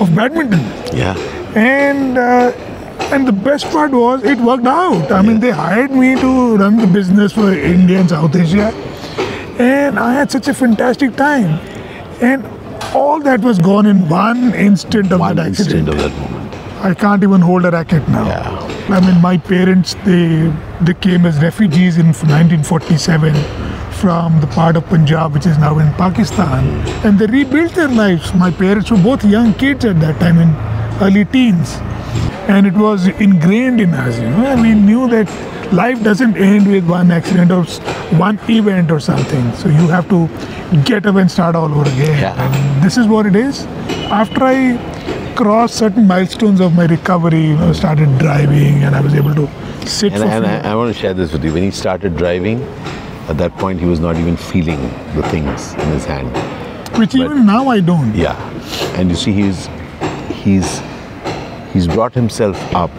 of 0.00 0.14
badminton. 0.14 0.60
yeah 0.96 1.16
And 1.54 2.18
uh, 2.18 2.52
and 3.12 3.26
the 3.28 3.32
best 3.32 3.70
part 3.70 3.92
was 3.92 4.24
it 4.24 4.38
worked 4.38 4.66
out. 4.66 5.12
I 5.12 5.22
mean, 5.22 5.40
they 5.40 5.50
hired 5.50 5.90
me 5.90 6.14
to 6.20 6.56
run 6.56 6.76
the 6.78 6.86
business 6.86 7.32
for 7.32 7.52
India 7.52 8.00
and 8.00 8.08
South 8.08 8.34
Asia, 8.34 8.72
and 9.58 9.98
I 9.98 10.14
had 10.14 10.30
such 10.30 10.48
a 10.48 10.54
fantastic 10.54 11.16
time. 11.16 11.58
And 12.20 12.44
all 12.94 13.20
that 13.20 13.40
was 13.40 13.58
gone 13.58 13.86
in 13.86 14.08
one 14.08 14.54
instant 14.54 15.12
of 15.12 15.20
one 15.20 15.36
that 15.36 15.46
instant 15.48 15.88
of 15.88 15.98
that 15.98 16.12
moment 16.12 16.54
I 16.84 16.92
can't 16.94 17.22
even 17.22 17.40
hold 17.40 17.64
a 17.64 17.70
racket 17.70 18.08
now. 18.08 18.26
Yeah. 18.26 18.63
I 18.88 19.00
mean, 19.00 19.20
my 19.22 19.38
parents 19.38 19.94
they 20.04 20.52
they 20.82 20.94
came 20.94 21.24
as 21.24 21.40
refugees 21.42 21.96
in 21.96 22.08
1947 22.08 23.34
from 24.00 24.40
the 24.42 24.46
part 24.48 24.76
of 24.76 24.84
Punjab 24.86 25.32
which 25.32 25.46
is 25.46 25.56
now 25.56 25.78
in 25.78 25.90
Pakistan, 25.94 26.66
and 27.04 27.18
they 27.18 27.26
rebuilt 27.26 27.74
their 27.74 27.88
lives. 27.88 28.34
My 28.34 28.50
parents 28.50 28.90
were 28.90 28.98
both 28.98 29.24
young 29.24 29.54
kids 29.54 29.86
at 29.86 30.00
that 30.00 30.20
time 30.20 30.38
in 30.38 30.50
early 31.00 31.24
teens, 31.24 31.76
and 32.46 32.66
it 32.66 32.74
was 32.74 33.06
ingrained 33.06 33.80
in 33.80 33.94
us. 33.94 34.18
You 34.20 34.28
know, 34.28 34.46
and 34.46 34.60
we 34.60 34.74
knew 34.74 35.08
that 35.08 35.32
life 35.72 36.02
doesn't 36.02 36.36
end 36.36 36.70
with 36.70 36.84
one 36.86 37.10
accident 37.10 37.50
or 37.50 37.64
one 38.18 38.38
event 38.48 38.90
or 38.90 39.00
something. 39.00 39.52
So 39.54 39.68
you 39.68 39.88
have 39.88 40.08
to 40.10 40.28
get 40.84 41.06
up 41.06 41.16
and 41.16 41.30
start 41.30 41.56
all 41.56 41.72
over 41.72 41.88
again. 41.90 42.20
Yeah. 42.20 42.48
And 42.48 42.84
this 42.84 42.98
is 42.98 43.06
what 43.06 43.24
it 43.24 43.34
is. 43.34 43.64
After 44.10 44.44
I 44.44 44.76
crossed 45.34 45.76
certain 45.76 46.06
milestones 46.06 46.60
of 46.60 46.74
my 46.74 46.86
recovery, 46.86 47.46
you 47.46 47.56
know, 47.56 47.72
started 47.72 48.18
driving, 48.18 48.82
and 48.84 48.94
I 48.94 49.00
was 49.00 49.14
able 49.14 49.34
to 49.34 49.48
sit 49.86 50.12
and, 50.12 50.24
and 50.24 50.46
I, 50.46 50.72
I 50.72 50.74
want 50.74 50.94
to 50.94 50.98
share 50.98 51.14
this 51.14 51.32
with 51.32 51.44
you 51.44 51.52
when 51.52 51.62
he 51.62 51.70
started 51.70 52.16
driving 52.16 52.62
at 53.28 53.38
that 53.38 53.52
point 53.56 53.80
he 53.80 53.86
was 53.86 54.00
not 54.00 54.16
even 54.16 54.36
feeling 54.36 54.80
the 55.14 55.22
things 55.30 55.74
in 55.74 55.88
his 55.90 56.04
hand 56.04 56.34
which 56.98 57.14
even 57.14 57.44
now 57.44 57.68
I 57.68 57.80
don't. 57.80 58.14
Yeah, 58.14 58.36
and 58.96 59.10
you 59.10 59.16
see, 59.16 59.32
he's 59.32 59.68
he's 60.28 60.80
he's 61.72 61.86
brought 61.88 62.14
himself 62.14 62.56
up 62.74 62.90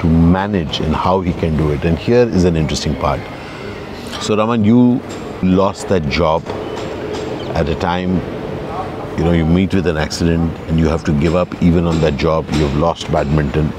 to 0.00 0.06
manage 0.06 0.80
and 0.80 0.94
how 0.94 1.20
he 1.20 1.32
can 1.32 1.56
do 1.56 1.70
it. 1.72 1.84
And 1.84 1.98
here 1.98 2.28
is 2.28 2.44
an 2.44 2.56
interesting 2.56 2.94
part. 2.96 3.20
So, 4.20 4.36
Raman, 4.36 4.64
you 4.64 5.00
lost 5.42 5.88
that 5.88 6.08
job 6.08 6.46
at 7.56 7.68
a 7.68 7.74
time. 7.74 8.20
You 9.18 9.24
know, 9.24 9.32
you 9.32 9.44
meet 9.44 9.74
with 9.74 9.88
an 9.88 9.96
accident 9.96 10.56
and 10.68 10.78
you 10.78 10.86
have 10.86 11.02
to 11.02 11.12
give 11.12 11.34
up 11.34 11.60
even 11.60 11.86
on 11.86 12.00
that 12.02 12.16
job. 12.16 12.46
You've 12.52 12.76
lost 12.76 13.10
badminton. 13.10 13.72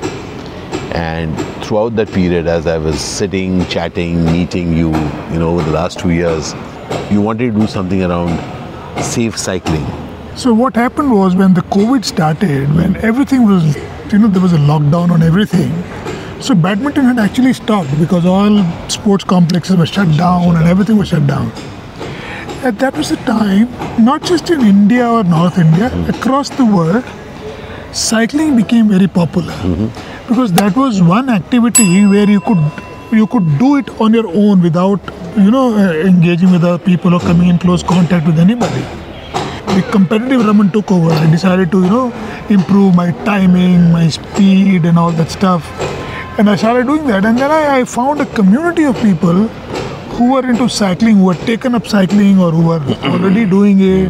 And 0.91 1.34
throughout 1.63 1.96
that 1.96 2.10
period, 2.10 2.46
as 2.46 2.67
I 2.67 2.77
was 2.77 3.00
sitting, 3.00 3.65
chatting, 3.67 4.25
meeting 4.25 4.75
you, 4.75 4.88
you 5.31 5.39
know, 5.39 5.51
over 5.51 5.63
the 5.63 5.72
last 5.72 5.98
two 5.98 6.10
years, 6.10 6.53
you 7.10 7.22
wanted 7.22 7.53
to 7.53 7.60
do 7.62 7.67
something 7.67 8.03
around 8.03 8.38
safe 9.01 9.38
cycling. 9.38 9.86
So 10.36 10.53
what 10.53 10.75
happened 10.75 11.13
was 11.13 11.38
when 11.38 11.53
the 11.53 11.62
COVID 11.62 12.03
started, 12.03 12.75
when 12.75 12.98
everything 12.98 13.46
was, 13.46 13.77
you 14.12 14.19
know, 14.19 14.27
there 14.27 14.41
was 14.41 14.51
a 14.51 14.58
lockdown 14.58 15.10
on 15.10 15.24
everything. 15.24 15.72
So 16.41 16.53
badminton 16.53 17.05
had 17.05 17.17
actually 17.17 17.53
stopped 17.53 17.98
because 17.98 18.25
all 18.25 18.62
sports 18.89 19.24
complexes 19.24 19.77
were 19.77 19.86
shut 19.86 20.17
down 20.17 20.58
and 20.58 20.67
everything 20.67 20.98
was 20.98 21.08
shut 21.08 21.25
down. 21.25 21.50
And 22.63 22.78
that 22.80 22.98
was 22.98 23.10
the 23.10 23.16
time, 23.18 23.70
not 24.04 24.22
just 24.24 24.50
in 24.50 24.62
India 24.62 25.08
or 25.08 25.24
North 25.24 25.58
India, 25.58 25.88
across 26.10 26.50
the 26.50 26.66
world, 26.66 27.04
cycling 27.94 28.56
became 28.56 28.89
very 28.89 29.08
popular 29.08 29.54
because 30.28 30.51
that 30.54 30.75
was 30.75 31.01
one 31.01 31.30
activity 31.30 32.06
where 32.06 32.30
you 32.30 32.42
could 32.42 32.60
you 33.12 33.25
could 33.25 33.48
do 33.58 33.78
it 33.78 33.89
on 34.00 34.13
your 34.13 34.28
own 34.28 34.62
without 34.62 35.00
you 35.36 35.50
know 35.50 35.74
uh, 35.75 35.94
engaging 35.94 36.51
with 36.51 36.63
other 36.63 36.78
people 36.78 37.16
or 37.16 37.20
coming 37.20 37.48
in 37.50 37.58
close 37.58 37.82
contact 37.82 38.28
with 38.28 38.38
anybody 38.38 38.84
the 39.75 39.82
competitive 39.92 40.46
Raman 40.46 40.72
took 40.72 40.92
over. 40.92 41.12
I 41.12 41.30
decided 41.30 41.72
to, 41.72 41.84
you 41.84 41.89
know, 41.89 42.13
improve 42.50 42.96
my 42.96 43.12
timing, 43.24 43.92
my 43.92 44.08
speed, 44.10 44.86
and 44.86 44.98
all 44.98 45.12
that 45.12 45.30
stuff. 45.30 45.70
And 46.39 46.50
I 46.50 46.56
started 46.56 46.88
doing 46.88 47.06
that. 47.08 47.24
And 47.24 47.38
then 47.38 47.51
I, 47.51 47.80
I 47.80 47.84
found 47.84 48.22
a 48.22 48.25
community 48.25 48.84
of 48.84 48.96
people 49.01 49.48
who 50.20 50.34
were 50.34 50.46
into 50.46 50.68
cycling, 50.68 51.20
who 51.20 51.30
had 51.30 51.46
taken 51.48 51.74
up 51.76 51.88
cycling 51.88 52.40
or 52.40 52.52
who 52.52 52.68
were 52.68 52.82
already 53.10 53.46
doing 53.46 53.80
it. 53.80 54.10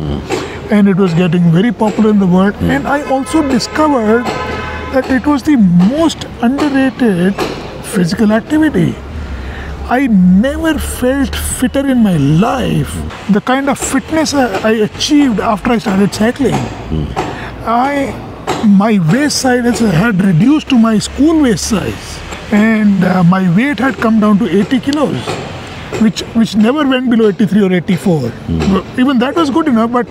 And 0.72 0.88
it 0.90 0.98
was 0.98 1.14
getting 1.14 1.52
very 1.52 1.72
popular 1.72 2.10
in 2.10 2.20
the 2.20 2.26
world. 2.28 2.56
And 2.62 2.88
I 2.88 3.04
also 3.10 3.48
discovered 3.48 4.24
that 4.94 5.10
it 5.12 5.28
was 5.28 5.44
the 5.44 5.56
most 5.56 6.26
underrated 6.42 7.36
physical 7.84 8.32
activity. 8.32 8.96
I 9.98 10.08
never 10.08 10.80
felt 10.80 11.36
fitter 11.36 11.86
in 11.88 12.02
my 12.02 12.18
life. 12.18 12.92
The 13.32 13.42
kind 13.42 13.70
of 13.70 13.78
fitness 13.78 14.34
I 14.34 14.72
achieved 14.88 15.40
after 15.40 15.72
I 15.72 15.78
started 15.78 16.14
cycling. 16.14 16.60
I 17.66 18.26
my 18.66 19.00
waist 19.14 19.42
size 19.42 19.80
had 19.80 20.24
reduced 20.24 20.70
to 20.70 20.78
my 20.78 20.98
school 21.00 21.42
waist 21.44 21.70
size, 21.70 22.20
and 22.52 23.04
uh, 23.04 23.24
my 23.24 23.44
weight 23.56 23.80
had 23.80 23.96
come 23.98 24.20
down 24.20 24.38
to 24.40 24.50
80 24.50 24.80
kilos, 24.80 25.24
which 26.02 26.22
which 26.40 26.56
never 26.56 26.88
went 26.88 27.10
below 27.10 27.30
83 27.30 27.64
or 27.64 27.74
84. 27.74 28.22
Well, 28.22 28.86
Even 29.00 29.20
that 29.20 29.36
was 29.36 29.50
good 29.50 29.68
enough, 29.68 29.92
but 29.92 30.08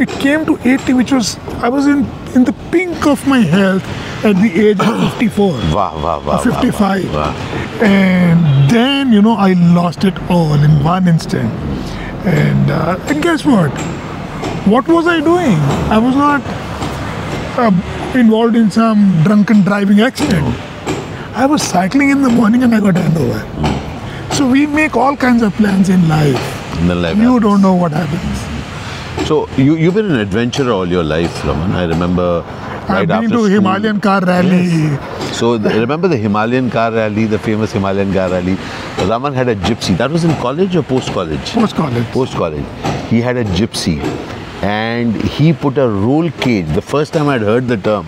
it 0.00 0.08
came 0.20 0.44
to 0.46 0.58
80, 0.68 0.94
which 0.94 1.12
was 1.12 1.38
I 1.62 1.68
was 1.68 1.86
in 1.86 2.04
in 2.34 2.44
the 2.44 2.54
pink 2.70 3.06
of 3.06 3.26
my 3.26 3.40
health 3.40 3.84
at 4.24 4.36
the 4.36 4.50
age 4.68 4.80
of 4.80 5.12
54. 5.18 5.52
Wow, 5.52 6.02
wow, 6.02 6.20
wow. 6.26 6.38
55. 6.38 7.04
Wow, 7.04 7.12
wow. 7.12 7.34
And 7.82 8.70
then, 8.70 9.12
you 9.12 9.20
know, 9.22 9.34
I 9.34 9.52
lost 9.52 10.04
it 10.04 10.18
all 10.30 10.54
in 10.54 10.82
one 10.84 11.06
instant. 11.08 11.52
And, 12.24 12.70
uh, 12.70 12.98
and 13.08 13.22
guess 13.22 13.44
what? 13.44 13.70
What 14.66 14.88
was 14.88 15.06
I 15.06 15.20
doing? 15.20 15.58
I 15.92 15.98
was 15.98 16.16
not 16.16 16.40
uh, 17.58 17.70
involved 18.18 18.56
in 18.56 18.70
some 18.70 19.22
drunken 19.24 19.62
driving 19.62 20.00
accident. 20.00 20.56
I 21.34 21.44
was 21.46 21.62
cycling 21.62 22.10
in 22.10 22.22
the 22.22 22.30
morning 22.30 22.62
and 22.62 22.74
I 22.74 22.80
got 22.80 22.94
run 22.94 23.16
over. 23.18 23.73
So 24.36 24.46
we 24.50 24.66
make 24.66 24.96
all 24.96 25.16
kinds 25.16 25.42
of 25.42 25.52
plans 25.54 25.88
in 25.88 26.08
life. 26.08 26.78
In 26.80 26.88
the 26.88 26.94
life 26.94 27.16
You 27.16 27.22
happens. 27.24 27.42
don't 27.42 27.62
know 27.62 27.74
what 27.74 27.92
happens. 27.92 29.28
So 29.28 29.48
you 29.56 29.74
you've 29.76 29.94
been 29.94 30.10
an 30.10 30.18
adventurer 30.22 30.72
all 30.72 30.88
your 30.94 31.04
life, 31.04 31.44
Raman. 31.44 31.72
I 31.82 31.84
remember. 31.84 32.28
I've 32.94 33.06
been 33.08 33.10
after 33.16 33.28
to 33.28 33.34
school- 33.34 33.44
Himalayan 33.56 34.00
car 34.06 34.20
rally. 34.20 34.64
So 35.38 35.56
the, 35.58 35.70
remember 35.84 36.08
the 36.08 36.16
Himalayan 36.24 36.68
car 36.70 36.90
rally, 36.92 37.24
the 37.26 37.38
famous 37.38 37.72
Himalayan 37.72 38.12
car 38.12 38.28
rally. 38.30 38.56
Raman 39.12 39.32
had 39.34 39.48
a 39.48 39.56
gypsy. 39.56 39.96
That 40.02 40.10
was 40.10 40.24
in 40.24 40.34
college 40.42 40.76
or 40.76 40.82
post 40.82 41.12
college? 41.12 41.52
Post 41.52 41.76
college. 41.76 42.04
Post 42.18 42.34
college. 42.34 42.66
He 43.08 43.20
had 43.20 43.36
a 43.36 43.44
gypsy, 43.60 43.96
and 44.74 45.16
he 45.38 45.52
put 45.52 45.78
a 45.78 45.88
roll 45.88 46.30
cage. 46.46 46.66
The 46.80 46.82
first 46.94 47.12
time 47.14 47.28
I'd 47.28 47.40
heard 47.52 47.68
the 47.68 47.76
term. 47.90 48.06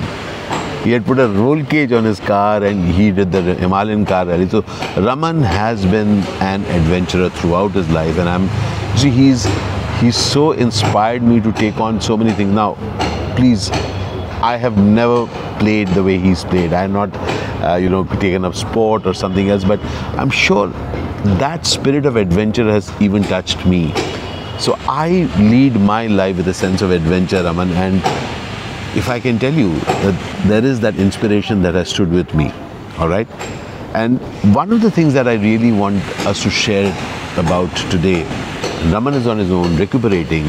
He 0.87 0.93
had 0.93 1.05
put 1.05 1.19
a 1.19 1.27
roll 1.27 1.65
cage 1.65 1.91
on 1.91 2.05
his 2.05 2.21
car 2.21 2.63
and 2.63 2.85
he 2.85 3.11
did 3.11 3.33
the 3.33 3.43
Himalayan 3.43 4.07
car 4.07 4.25
rally. 4.25 4.49
So 4.49 4.61
Raman 4.97 5.41
has 5.43 5.85
been 5.85 6.21
an 6.51 6.65
adventurer 6.67 7.29
throughout 7.29 7.73
his 7.73 7.89
life, 7.91 8.19
and 8.19 8.29
I'm 8.29 8.49
see 8.97 9.11
he's 9.11 9.47
he's 10.01 10.17
so 10.17 10.53
inspired 10.53 11.25
me 11.25 11.41
to 11.41 11.51
take 11.51 11.81
on 11.81 12.01
so 12.01 12.17
many 12.17 12.33
things. 12.33 12.55
Now, 12.55 12.75
please, 13.35 13.69
I 14.51 14.57
have 14.59 14.79
never 14.79 15.27
played 15.59 15.89
the 15.89 16.05
way 16.05 16.19
he's 16.19 16.45
played. 16.45 16.73
I'm 16.73 16.93
not, 16.93 17.11
uh, 17.65 17.75
you 17.83 17.89
know, 17.89 18.05
taken 18.21 18.45
up 18.45 18.55
sport 18.55 19.07
or 19.07 19.15
something 19.25 19.51
else. 19.51 19.65
But 19.65 19.81
I'm 20.23 20.31
sure 20.31 20.69
that 21.43 21.67
spirit 21.67 22.07
of 22.07 22.15
adventure 22.15 22.71
has 22.71 22.93
even 23.01 23.25
touched 23.25 23.67
me. 23.67 23.93
So 24.61 24.79
I 24.89 25.29
lead 25.51 25.81
my 25.81 26.07
life 26.07 26.37
with 26.37 26.47
a 26.47 26.55
sense 26.55 26.81
of 26.81 26.93
adventure, 26.93 27.43
Raman, 27.43 27.73
and 27.73 28.01
if 28.97 29.11
I 29.11 29.21
can 29.21 29.39
tell 29.39 29.53
you 29.53 29.75
that 30.05 30.47
there 30.47 30.65
is 30.65 30.81
that 30.81 30.97
inspiration 30.97 31.63
that 31.63 31.75
has 31.75 31.91
stood 31.91 32.11
with 32.11 32.35
me, 32.35 32.51
all 32.99 33.09
right? 33.09 33.29
And 33.95 34.19
one 34.55 34.73
of 34.73 34.81
the 34.81 34.91
things 34.91 35.13
that 35.15 35.29
I 35.29 35.35
really 35.35 35.71
want 35.71 36.03
us 36.27 36.43
to 36.45 36.51
share 36.51 36.89
about 37.37 37.75
today, 37.91 38.25
Raman 38.91 39.15
is 39.15 39.27
on 39.27 39.39
his 39.39 39.51
own, 39.51 39.77
recuperating, 39.77 40.45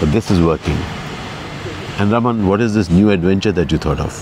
but 0.00 0.10
this 0.10 0.30
is 0.30 0.40
working. 0.40 0.76
And 1.98 2.10
Raman, 2.10 2.46
what 2.46 2.62
is 2.62 2.74
this 2.74 2.88
new 2.88 3.10
adventure 3.10 3.52
that 3.52 3.70
you 3.70 3.76
thought 3.76 4.00
of? 4.00 4.12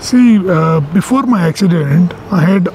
See, 0.00 0.38
uh, 0.48 0.80
before 0.92 1.22
my 1.22 1.46
accident, 1.46 2.14
I 2.32 2.40
had 2.40 2.68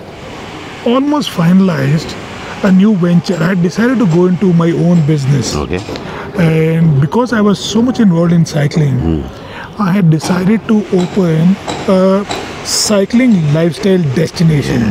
almost 0.85 1.29
finalized 1.29 2.15
a 2.63 2.71
new 2.71 2.95
venture. 2.95 3.35
I 3.35 3.49
had 3.55 3.61
decided 3.61 3.99
to 3.99 4.05
go 4.07 4.27
into 4.27 4.53
my 4.53 4.71
own 4.71 5.05
business. 5.05 5.55
Okay. 5.55 5.79
And 6.39 7.01
because 7.01 7.33
I 7.33 7.41
was 7.41 7.59
so 7.59 7.81
much 7.81 7.99
involved 7.99 8.31
in 8.31 8.45
cycling, 8.45 9.23
I 9.81 9.91
had 9.91 10.09
decided 10.11 10.67
to 10.67 10.77
open 11.01 11.55
a 11.89 12.25
cycling 12.65 13.31
lifestyle 13.53 14.03
destination. 14.15 14.83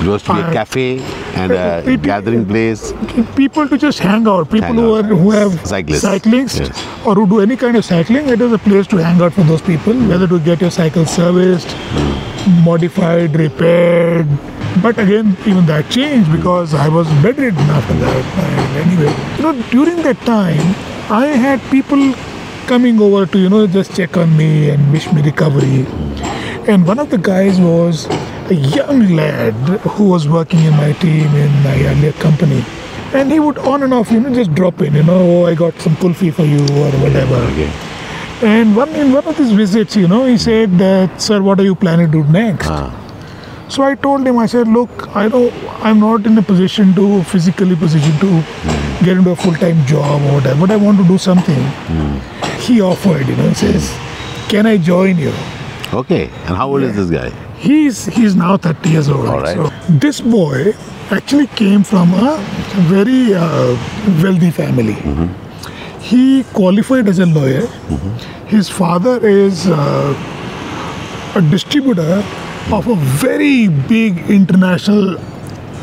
It 0.00 0.06
was 0.08 0.22
to 0.24 0.34
be 0.34 0.40
a 0.40 0.52
cafe 0.52 1.00
and 1.42 1.52
a 1.52 1.82
It- 1.94 2.02
gathering 2.02 2.44
place. 2.52 2.82
people 3.40 3.68
to 3.72 3.78
just 3.84 3.98
hang 4.06 4.28
out. 4.34 4.48
People 4.52 4.68
Hang 4.68 4.76
who 4.82 4.94
out. 4.96 5.10
are 5.10 5.16
who 5.24 5.30
have 5.38 5.58
Cyclists. 5.72 6.02
cyclists 6.08 6.60
Yes. 6.60 6.84
or 7.04 7.14
who 7.20 7.26
do 7.34 7.40
any 7.46 7.56
kind 7.64 7.76
of 7.82 7.84
cycling. 7.90 8.28
It 8.36 8.40
is 8.48 8.52
a 8.58 8.62
place 8.68 8.86
to 8.94 9.02
hang 9.08 9.20
out 9.26 9.32
for 9.40 9.44
those 9.52 9.64
people, 9.68 10.00
whether 10.14 10.28
to 10.34 10.38
get 10.50 10.60
your 10.66 10.70
cycle 10.78 11.06
serviced, 11.18 11.76
hmm. 11.98 12.64
modified, 12.70 13.38
repaired. 13.44 14.26
But 14.82 14.98
again, 15.06 15.36
even 15.46 15.66
that 15.66 15.90
changed 15.90 16.32
because 16.34 16.74
I 16.74 16.88
was 16.98 17.08
bedridden 17.26 17.70
after 17.78 17.94
that. 18.04 18.24
And 18.44 18.76
anyway, 18.84 19.14
you 19.38 19.42
know, 19.48 19.54
during 19.76 20.02
that 20.10 20.24
time, 20.34 20.74
I 21.22 21.26
had 21.46 21.60
people 21.70 22.06
coming 22.66 23.00
over 23.00 23.26
to 23.26 23.38
you 23.38 23.48
know 23.48 23.66
just 23.66 23.94
check 23.96 24.16
on 24.16 24.36
me 24.36 24.70
and 24.70 24.92
wish 24.92 25.10
me 25.12 25.22
recovery. 25.22 25.86
And 26.68 26.86
one 26.86 26.98
of 26.98 27.10
the 27.10 27.18
guys 27.18 27.60
was 27.60 28.06
a 28.50 28.54
young 28.54 29.16
lad 29.16 29.54
who 29.80 30.08
was 30.08 30.28
working 30.28 30.60
in 30.60 30.72
my 30.72 30.92
team 30.92 31.34
in 31.34 31.52
my 31.62 31.74
earlier 31.84 32.12
company. 32.12 32.64
And 33.14 33.30
he 33.30 33.40
would 33.40 33.58
on 33.58 33.82
and 33.82 33.92
off, 33.92 34.10
you 34.10 34.20
know, 34.20 34.32
just 34.32 34.54
drop 34.54 34.80
in, 34.80 34.94
you 34.94 35.02
know, 35.02 35.20
oh, 35.20 35.46
I 35.46 35.54
got 35.54 35.74
some 35.80 35.96
kulfi 35.96 36.32
for 36.32 36.44
you 36.44 36.62
or 36.82 36.90
whatever. 37.02 37.34
Okay. 37.52 37.70
And 38.42 38.74
one 38.76 38.88
in 38.90 39.12
one 39.12 39.26
of 39.26 39.36
his 39.36 39.52
visits, 39.52 39.96
you 39.96 40.08
know, 40.08 40.24
he 40.24 40.38
said 40.38 40.78
that, 40.78 41.20
sir, 41.20 41.42
what 41.42 41.60
are 41.60 41.64
you 41.64 41.74
planning 41.74 42.10
to 42.10 42.22
do 42.22 42.32
next? 42.32 42.66
Ah. 42.68 43.01
So 43.72 43.82
I 43.82 43.94
told 43.94 44.26
him, 44.26 44.36
I 44.36 44.44
said, 44.44 44.68
look, 44.68 44.90
I 45.16 45.28
don't, 45.28 45.50
I'm 45.82 45.98
not 45.98 46.26
in 46.26 46.36
a 46.36 46.42
position 46.42 46.94
to 46.94 47.22
physically 47.22 47.74
position 47.74 48.12
to 48.18 48.26
get 49.02 49.16
into 49.16 49.30
a 49.30 49.36
full-time 49.36 49.86
job 49.86 50.20
or 50.20 50.34
whatever, 50.34 50.60
but 50.60 50.70
I 50.70 50.76
want 50.76 50.98
to 50.98 51.04
do 51.04 51.16
something. 51.16 51.62
He 52.60 52.82
offered, 52.82 53.26
you 53.26 53.34
know, 53.34 53.48
he 53.48 53.54
says, 53.54 53.90
can 54.50 54.66
I 54.66 54.76
join 54.76 55.16
you? 55.16 55.32
Okay. 55.94 56.24
And 56.24 56.56
how 56.56 56.68
old 56.68 56.82
is 56.82 56.94
this 56.96 57.08
guy? 57.10 57.30
He's 57.56 58.04
he's 58.04 58.36
now 58.36 58.58
30 58.58 58.90
years 58.90 59.08
old. 59.08 59.26
All 59.26 59.40
right. 59.40 59.56
So 59.56 59.70
this 59.88 60.20
boy 60.20 60.74
actually 61.10 61.46
came 61.46 61.82
from 61.82 62.12
a 62.12 62.36
very 62.92 63.34
uh, 63.34 63.76
wealthy 64.22 64.50
family. 64.50 64.96
He 66.00 66.44
qualified 66.52 67.08
as 67.08 67.20
a 67.20 67.26
lawyer. 67.26 67.66
His 68.48 68.68
father 68.68 69.26
is 69.26 69.66
uh, 69.66 71.32
a 71.36 71.40
distributor 71.50 72.22
of 72.70 72.86
a 72.88 72.94
very 72.96 73.68
big 73.68 74.18
international 74.30 75.18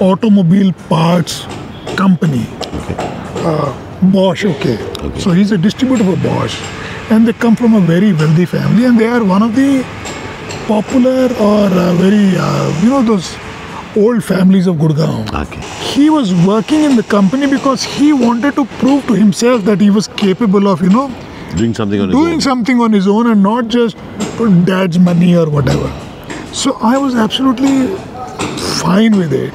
automobile 0.01 0.71
parts 0.87 1.45
company. 1.95 2.45
Uh, 3.45 3.85
Bosch, 4.11 4.45
okay. 4.45 4.77
So 5.19 5.31
he's 5.31 5.51
a 5.51 5.57
distributor 5.57 6.03
for 6.03 6.15
Bosch. 6.23 6.59
And 7.11 7.27
they 7.27 7.33
come 7.33 7.55
from 7.55 7.73
a 7.73 7.81
very 7.81 8.13
wealthy 8.13 8.45
family 8.45 8.85
and 8.85 8.99
they 8.99 9.07
are 9.07 9.23
one 9.23 9.41
of 9.41 9.55
the 9.55 9.83
popular 10.67 11.25
or 11.39 11.65
uh, 11.67 11.93
very, 11.95 12.35
uh, 12.37 12.81
you 12.83 12.89
know, 12.89 13.01
those 13.01 13.35
old 13.97 14.23
families 14.23 14.67
of 14.67 14.75
Gurgaon. 14.77 15.27
Okay. 15.47 15.61
He 15.83 16.09
was 16.09 16.33
working 16.45 16.83
in 16.83 16.95
the 16.95 17.03
company 17.03 17.47
because 17.49 17.83
he 17.83 18.13
wanted 18.13 18.55
to 18.55 18.65
prove 18.77 19.05
to 19.07 19.13
himself 19.13 19.63
that 19.65 19.81
he 19.81 19.89
was 19.89 20.07
capable 20.07 20.67
of, 20.67 20.81
you 20.81 20.89
know, 20.89 21.07
Doing 21.57 21.73
something 21.73 21.99
on 21.99 22.09
his 22.09 22.15
doing 22.15 22.33
own. 22.35 22.41
something 22.41 22.79
on 22.79 22.93
his 22.93 23.07
own 23.07 23.25
and 23.25 23.41
not 23.41 23.69
just 23.69 23.97
put 24.37 24.65
dad's 24.65 24.99
money 24.99 25.35
or 25.35 25.49
whatever. 25.49 25.91
So 26.51 26.77
I 26.81 26.97
was 26.97 27.15
absolutely 27.15 27.95
fine 28.81 29.17
with 29.17 29.33
it. 29.33 29.53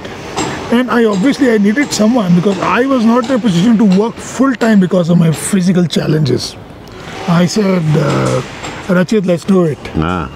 And 0.73 0.91
I 0.91 1.05
obviously 1.05 1.51
I 1.51 1.59
needed 1.59 1.93
someone 1.93 2.35
because 2.35 2.59
I 2.61 2.87
was 2.87 3.05
not 3.05 3.25
in 3.27 3.33
a 3.33 3.39
position 3.39 3.77
to 3.79 3.85
work 3.99 4.15
full 4.15 4.55
time 4.55 4.81
because 4.81 5.11
of 5.11 5.19
my 5.19 5.31
physical 5.31 5.87
challenges. 5.87 6.57
I 7.29 7.47
said, 7.47 7.83
uh, 7.97 8.43
Rachit, 8.87 9.27
let's 9.27 9.45
do 9.45 9.65
it. 9.65 9.79
Ah. 9.97 10.31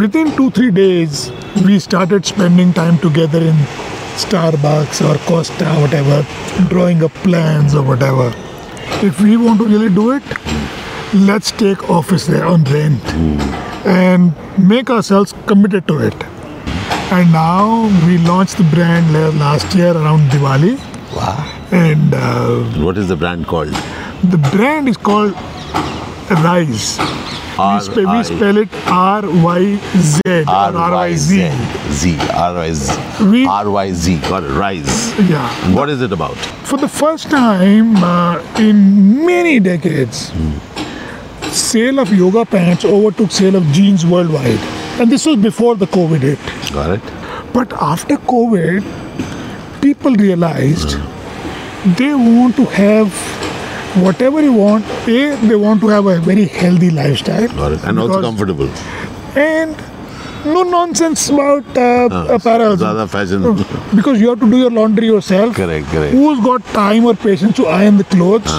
Within 0.00 0.34
two, 0.36 0.50
three 0.50 0.70
days, 0.70 1.30
we 1.64 1.78
started 1.78 2.24
spending 2.24 2.72
time 2.72 2.98
together 2.98 3.38
in 3.38 3.54
Starbucks 4.16 5.00
or 5.08 5.18
Costa, 5.26 5.64
whatever, 5.80 6.26
drawing 6.68 7.02
up 7.02 7.12
plans 7.26 7.74
or 7.74 7.82
whatever. 7.82 8.32
If 9.02 9.20
we 9.20 9.36
want 9.36 9.60
to 9.60 9.66
really 9.66 9.88
do 9.94 10.12
it, 10.12 10.22
let's 11.14 11.50
take 11.52 11.88
office 11.88 12.26
there 12.26 12.44
on 12.44 12.64
rent 12.64 13.67
and 13.84 14.32
make 14.58 14.90
ourselves 14.90 15.34
committed 15.46 15.86
to 15.88 15.98
it. 15.98 16.14
And 17.10 17.32
now 17.32 17.86
we 18.06 18.18
launched 18.18 18.58
the 18.58 18.64
brand 18.64 19.12
last 19.38 19.74
year 19.74 19.92
around 19.96 20.30
Diwali, 20.30 20.76
Wow. 21.16 21.36
and 21.72 22.12
uh, 22.14 22.60
What 22.84 22.98
is 22.98 23.08
the 23.08 23.16
brand 23.16 23.46
called? 23.46 23.72
the 24.22 24.36
brand 24.36 24.88
is 24.88 24.96
called 24.96 25.32
Rise. 26.30 26.98
We, 27.58 27.80
spe- 27.80 27.96
we 28.06 28.22
spell 28.22 28.56
it 28.58 28.68
R 28.86 29.22
Y 29.24 29.76
Z 29.96 30.20
R 30.46 30.72
Y 30.92 31.14
Z. 31.16 31.50
Z. 31.90 32.16
R-Y-Z. 32.32 33.24
We- 33.32 33.46
R-Y-Z. 33.46 34.18
Got 34.28 34.44
it. 34.44 34.50
Rise. 34.52 35.18
Yeah. 35.28 35.48
What 35.74 35.88
is 35.88 36.00
it 36.02 36.12
about? 36.12 36.36
For 36.70 36.76
the 36.76 36.86
first 36.88 37.30
time 37.30 37.96
uh, 37.96 38.40
in 38.58 39.24
many 39.26 39.58
decades, 39.58 40.30
sale 41.52 41.98
of 41.98 42.12
yoga 42.12 42.44
pants 42.44 42.84
overtook 42.84 43.30
sale 43.30 43.56
of 43.56 43.64
jeans 43.66 44.04
worldwide. 44.06 44.58
And 45.00 45.10
this 45.10 45.26
was 45.26 45.36
before 45.36 45.76
the 45.76 45.86
COVID 45.86 46.20
hit. 46.20 46.38
Got 46.72 46.90
it? 46.90 47.52
But 47.52 47.72
after 47.72 48.16
COVID, 48.16 48.82
people 49.80 50.14
realized 50.14 50.96
they 51.96 52.14
want 52.14 52.56
to 52.56 52.64
have 52.66 53.12
whatever 54.02 54.42
you 54.42 54.52
want. 54.52 54.84
A, 55.08 55.36
they 55.46 55.56
want 55.56 55.80
to 55.80 55.88
have 55.88 56.06
a 56.06 56.18
very 56.20 56.44
healthy 56.46 56.90
lifestyle. 56.90 57.48
Got 57.48 57.72
it. 57.72 57.84
And 57.84 57.98
also 57.98 58.20
comfortable. 58.20 58.68
And 59.36 59.76
no 60.44 60.62
nonsense 60.62 61.28
about 61.28 61.76
uh, 61.76 62.26
apparel. 62.30 62.76
Zada 62.76 63.06
fashion. 63.08 63.42
Because 63.94 64.20
you 64.20 64.28
have 64.30 64.40
to 64.40 64.50
do 64.50 64.58
your 64.58 64.70
laundry 64.70 65.06
yourself. 65.06 65.54
correct, 65.56 65.86
correct. 65.86 66.12
Who's 66.12 66.40
got 66.44 66.64
time 66.66 67.04
or 67.04 67.14
patience 67.14 67.56
to 67.56 67.66
iron 67.66 67.96
the 67.96 68.04
clothes? 68.04 68.52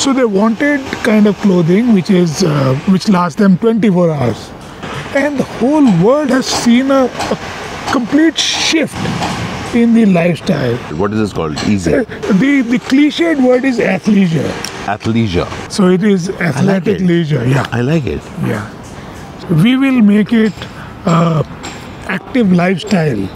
So 0.00 0.14
they 0.14 0.24
wanted 0.24 0.80
kind 1.04 1.26
of 1.26 1.36
clothing 1.40 1.92
which 1.92 2.08
is 2.08 2.42
uh, 2.42 2.74
which 2.88 3.08
lasts 3.10 3.38
them 3.38 3.58
24 3.58 4.10
hours. 4.10 4.50
And 5.14 5.38
the 5.38 5.44
whole 5.44 5.84
world 6.02 6.30
has 6.30 6.46
seen 6.46 6.90
a, 6.90 7.04
a 7.04 7.38
complete 7.92 8.38
shift 8.38 8.94
in 9.74 9.92
the 9.92 10.06
lifestyle. 10.06 10.76
What 11.02 11.12
is 11.12 11.18
this 11.18 11.32
called? 11.34 11.58
Easy. 11.64 11.90
The 12.40 12.62
the 12.70 12.78
cliched 12.88 13.42
word 13.46 13.64
is 13.72 13.78
athleisure. 13.78 14.48
Athleisure. 14.94 15.46
So 15.70 15.88
it 15.88 16.02
is 16.02 16.30
athletic 16.30 17.00
it. 17.02 17.06
leisure. 17.12 17.46
Yeah. 17.46 17.66
I 17.70 17.82
like 17.82 18.06
it. 18.06 18.22
Yeah. 18.46 18.64
We 19.62 19.76
will 19.76 20.00
make 20.00 20.32
it 20.32 20.54
uh, 21.04 21.42
active 22.08 22.50
lifestyle 22.52 23.26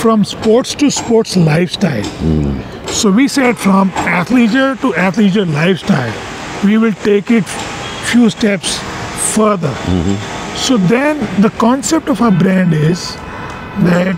from 0.00 0.24
sports 0.24 0.74
to 0.76 0.90
sports 0.90 1.36
lifestyle. 1.36 2.77
So 2.90 3.12
we 3.12 3.28
said 3.28 3.56
from 3.56 3.90
athleisure 3.90 4.80
to 4.80 4.92
athleisure 4.92 5.46
lifestyle, 5.52 6.12
we 6.64 6.78
will 6.78 6.92
take 6.92 7.30
it 7.30 7.44
few 8.10 8.28
steps 8.30 8.78
further. 9.34 9.68
Mm-hmm. 9.68 10.56
So 10.56 10.76
then 10.76 11.20
the 11.40 11.50
concept 11.50 12.08
of 12.08 12.20
our 12.20 12.32
brand 12.32 12.74
is 12.74 13.14
that 13.84 14.16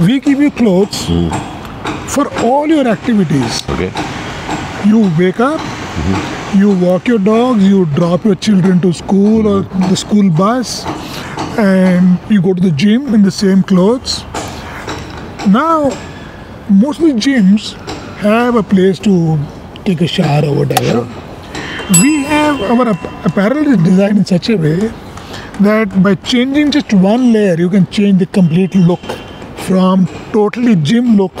we 0.00 0.20
give 0.20 0.40
you 0.40 0.50
clothes 0.50 1.06
mm-hmm. 1.06 2.06
for 2.06 2.28
all 2.44 2.68
your 2.68 2.86
activities. 2.86 3.68
Okay. 3.70 3.92
You 4.86 5.10
wake 5.18 5.40
up, 5.40 5.58
mm-hmm. 5.58 6.60
you 6.60 6.70
walk 6.78 7.08
your 7.08 7.18
dogs, 7.18 7.64
you 7.64 7.86
drop 7.86 8.24
your 8.24 8.36
children 8.36 8.80
to 8.82 8.92
school 8.92 9.48
or 9.48 9.62
the 9.62 9.96
school 9.96 10.30
bus, 10.30 10.84
and 11.58 12.18
you 12.30 12.40
go 12.40 12.54
to 12.54 12.60
the 12.60 12.70
gym 12.70 13.14
in 13.14 13.22
the 13.22 13.32
same 13.32 13.64
clothes. 13.64 14.22
Now, 15.48 15.90
most 16.70 17.00
of 17.00 17.06
the 17.06 17.12
gyms 17.14 17.72
have 18.18 18.54
a 18.54 18.62
place 18.62 18.98
to 19.00 19.38
take 19.84 20.00
a 20.00 20.06
shower 20.06 20.44
or 20.46 20.54
whatever. 20.54 21.00
We 22.02 22.24
have 22.24 22.60
our 22.60 22.90
apparel 23.24 23.66
is 23.66 23.78
designed 23.78 24.18
in 24.18 24.24
such 24.24 24.50
a 24.50 24.56
way 24.56 24.92
that 25.60 26.02
by 26.02 26.14
changing 26.16 26.70
just 26.70 26.92
one 26.92 27.32
layer, 27.32 27.54
you 27.54 27.70
can 27.70 27.86
change 27.86 28.18
the 28.18 28.26
complete 28.26 28.74
look 28.74 29.00
from 29.68 30.06
totally 30.32 30.76
gym 30.76 31.16
look 31.16 31.32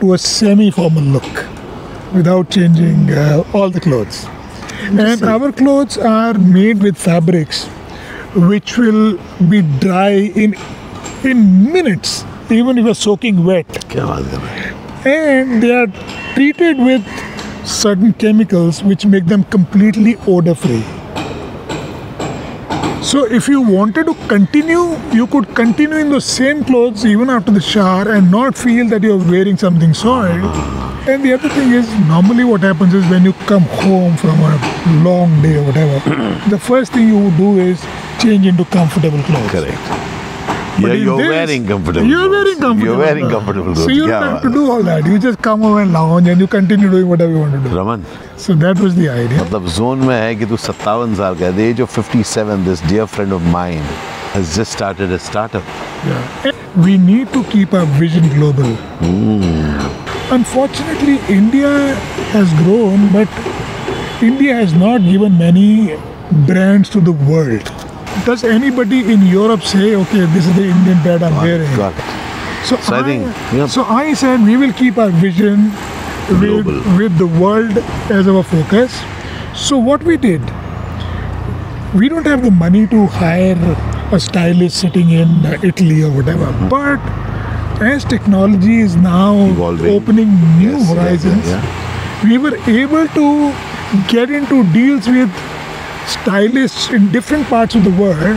to 0.00 0.14
a 0.14 0.18
semi-formal 0.18 1.02
look 1.02 1.46
without 2.14 2.50
changing 2.50 3.10
uh, 3.10 3.44
all 3.52 3.70
the 3.70 3.80
clothes. 3.80 4.26
And 4.82 5.22
our 5.22 5.52
clothes 5.52 5.98
are 5.98 6.34
made 6.34 6.82
with 6.82 6.96
fabrics 6.96 7.66
which 8.34 8.78
will 8.78 9.18
be 9.48 9.62
dry 9.62 10.10
in 10.10 10.54
in 11.24 11.70
minutes, 11.72 12.24
even 12.50 12.78
if 12.78 12.84
you're 12.86 12.94
soaking 12.94 13.44
wet 13.44 13.66
and 15.04 15.62
they 15.62 15.72
are 15.72 15.86
treated 16.34 16.78
with 16.78 17.02
certain 17.64 18.12
chemicals 18.12 18.82
which 18.82 19.06
make 19.06 19.26
them 19.26 19.44
completely 19.44 20.16
odor 20.26 20.54
free. 20.54 20.84
So, 23.02 23.24
if 23.24 23.48
you 23.48 23.62
wanted 23.62 24.06
to 24.06 24.14
continue, 24.28 24.94
you 25.10 25.26
could 25.26 25.54
continue 25.54 25.96
in 25.96 26.10
the 26.10 26.20
same 26.20 26.62
clothes 26.64 27.06
even 27.06 27.30
after 27.30 27.50
the 27.50 27.60
shower 27.60 28.10
and 28.12 28.30
not 28.30 28.56
feel 28.56 28.88
that 28.88 29.02
you're 29.02 29.16
wearing 29.16 29.56
something 29.56 29.94
soiled. 29.94 30.44
And 31.08 31.24
the 31.24 31.32
other 31.32 31.48
thing 31.48 31.72
is, 31.72 31.88
normally 32.00 32.44
what 32.44 32.60
happens 32.60 32.92
is 32.92 33.04
when 33.08 33.24
you 33.24 33.32
come 33.32 33.62
home 33.62 34.18
from 34.18 34.38
a 34.38 35.02
long 35.02 35.40
day 35.40 35.56
or 35.56 35.64
whatever, 35.64 36.40
the 36.50 36.58
first 36.58 36.92
thing 36.92 37.08
you 37.08 37.18
would 37.18 37.36
do 37.38 37.58
is 37.58 37.80
change 38.20 38.44
into 38.44 38.66
comfortable 38.66 39.22
clothes. 39.22 39.50
Correct. 39.50 40.09
But 40.79 40.89
Yeah, 40.89 40.93
in 40.95 41.03
you're 41.07 41.17
this, 41.17 41.29
wearing 41.33 41.65
comfortable 41.67 42.07
You're 42.13 42.21
clothes. 42.21 42.31
wearing 42.37 42.59
comfortable. 42.63 42.85
You're 42.87 42.97
wearing 43.01 43.27
clothes. 43.27 43.33
comfortable 43.35 43.75
So 43.75 43.83
clothes. 43.83 43.97
you 43.97 44.07
don't 44.07 44.09
Yeah, 44.09 44.23
have 44.31 44.41
to 44.41 44.49
man. 44.49 44.57
do 44.57 44.71
all 44.71 44.83
that. 44.87 45.05
You 45.11 45.19
just 45.25 45.41
come 45.49 45.63
over 45.69 45.81
and 45.83 45.93
lounge 45.97 46.27
and 46.33 46.41
you 46.45 46.47
continue 46.55 46.89
doing 46.95 47.07
whatever 47.13 47.31
you 47.37 47.39
want 47.45 47.53
to 47.57 47.61
do. 47.69 47.75
Raman 47.77 48.03
So 48.45 48.55
that 48.65 48.81
was 48.85 48.97
the 48.99 49.07
idea. 49.13 49.39
मतलब 49.43 49.67
zone 49.77 50.03
में 50.09 50.15
है 50.15 50.35
कि 50.41 50.45
तू 50.53 50.57
सत्तावन 50.65 51.15
साल 51.21 51.35
का 51.39 51.45
है 51.45 51.55
the 51.61 51.67
age 51.69 51.79
of 51.87 51.95
57 51.99 52.65
this 52.69 52.83
dear 52.91 53.07
friend 53.15 53.37
of 53.39 53.47
mine 53.55 53.87
has 54.33 54.53
just 54.59 54.77
started 54.79 55.15
a 55.19 55.21
startup 55.29 55.73
Yeah. 56.11 56.51
We 56.85 56.97
need 57.07 57.29
to 57.33 57.41
keep 57.51 57.73
our 57.81 57.85
vision 57.99 58.25
global. 58.35 58.71
Unfortunately, 60.37 61.15
India 61.35 61.69
has 62.33 62.51
grown, 62.63 63.07
but 63.13 63.27
India 64.29 64.55
has 64.59 64.73
not 64.73 65.01
given 65.01 65.37
many 65.37 65.95
brands 66.49 66.89
to 66.95 66.99
the 67.09 67.13
world. 67.31 67.71
Does 68.24 68.44
anybody 68.44 69.12
in 69.12 69.22
Europe 69.26 69.62
say, 69.62 69.94
okay, 69.96 70.26
this 70.34 70.46
is 70.46 70.54
the 70.54 70.64
Indian 70.64 71.02
brand 71.02 71.22
I'm 71.22 71.34
wearing? 71.42 71.74
God. 71.76 71.94
So, 72.66 72.76
So 72.76 72.94
I 72.96 73.02
think, 73.02 73.22
yeah. 73.54 73.66
so 73.66 73.82
I 73.84 74.12
said 74.14 74.42
we 74.44 74.56
will 74.56 74.72
keep 74.74 74.98
our 74.98 75.08
vision 75.10 75.70
with, 76.40 76.66
with 76.98 77.16
the 77.18 77.26
world 77.26 77.78
as 78.10 78.28
our 78.28 78.42
focus. 78.42 78.92
So 79.54 79.78
what 79.78 80.02
we 80.02 80.16
did, 80.18 80.42
we 81.94 82.08
don't 82.08 82.26
have 82.26 82.42
the 82.44 82.50
money 82.50 82.86
to 82.88 83.06
hire 83.06 83.56
a 84.12 84.20
stylist 84.20 84.76
sitting 84.80 85.10
in 85.10 85.28
Italy 85.62 86.02
or 86.02 86.10
whatever. 86.10 86.46
Mm-hmm. 86.46 86.68
But 86.68 87.00
as 87.82 88.04
technology 88.04 88.80
is 88.80 88.96
now 88.96 89.46
Evolving. 89.46 89.86
opening 89.94 90.28
new 90.58 90.72
Yes, 90.72 90.80
yes, 90.80 90.94
horizons, 90.94 91.46
yeah. 91.48 92.24
we 92.24 92.36
were 92.38 92.56
able 92.68 93.08
to 93.08 93.52
get 94.08 94.30
into 94.30 94.62
deals 94.74 95.08
with 95.08 95.30
stylists 96.14 96.90
in 96.90 97.10
different 97.12 97.46
parts 97.46 97.74
of 97.74 97.84
the 97.84 97.90
world 98.02 98.36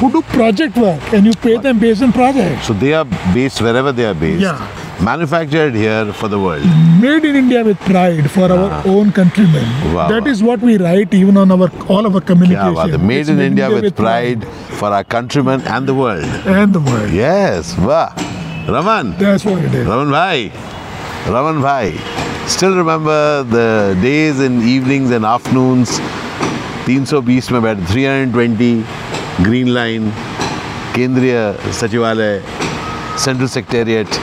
who 0.00 0.10
do 0.12 0.20
project 0.34 0.76
work 0.76 1.00
and 1.12 1.26
you 1.26 1.32
pay 1.46 1.56
them 1.58 1.78
based 1.78 2.02
on 2.02 2.12
projects. 2.12 2.66
so 2.66 2.72
they 2.74 2.92
are 2.98 3.04
based 3.34 3.60
wherever 3.60 3.92
they 3.92 4.04
are 4.10 4.14
based 4.14 4.42
Yeah. 4.42 4.60
manufactured 5.08 5.74
here 5.74 6.12
for 6.20 6.28
the 6.34 6.38
world 6.44 6.64
made 7.04 7.24
in 7.30 7.36
India 7.40 7.62
with 7.68 7.78
pride 7.88 8.30
for 8.36 8.46
our 8.56 8.82
own 8.92 9.10
countrymen. 9.18 9.64
Ah. 9.66 9.94
Wow, 9.96 10.06
That 10.12 10.26
is 10.32 10.42
what 10.48 10.60
we 10.68 10.76
write 10.84 11.14
even 11.20 11.36
on 11.42 11.50
our 11.56 11.68
all 11.96 12.06
of 12.10 12.14
our 12.20 12.22
yeah, 12.52 12.70
wow, 12.78 12.86
the 12.94 12.98
made 13.10 13.20
It's 13.20 13.30
in 13.34 13.40
India 13.48 13.68
with 13.76 13.94
pride 14.02 14.44
for 14.80 14.88
our 14.98 15.04
countrymen 15.16 15.62
and 15.76 15.86
the 15.92 15.94
world 16.02 16.24
and 16.60 16.72
the 16.78 16.84
world. 16.90 17.10
yes 17.24 17.74
wow 17.90 18.08
Raman 18.76 19.12
That's 19.18 19.44
what 19.50 19.64
it 19.64 19.74
is. 19.74 19.86
Raman 19.90 20.10
Bhai, 20.10 20.52
Raman 21.34 21.62
Bhai, 21.62 21.86
still 22.56 22.74
remember 22.76 23.20
the 23.56 23.96
days 24.02 24.40
and 24.46 24.62
evenings 24.62 25.10
and 25.18 25.24
afternoons 25.34 25.98
320 26.88 27.50
में 27.52 27.62
बैठ 27.62 27.78
320 27.90 29.44
green 29.44 29.68
line 29.68 30.10
केंद्रीय 30.94 31.34
सचिवालय 31.80 32.40
central 33.24 33.46
secretariat 33.46 34.20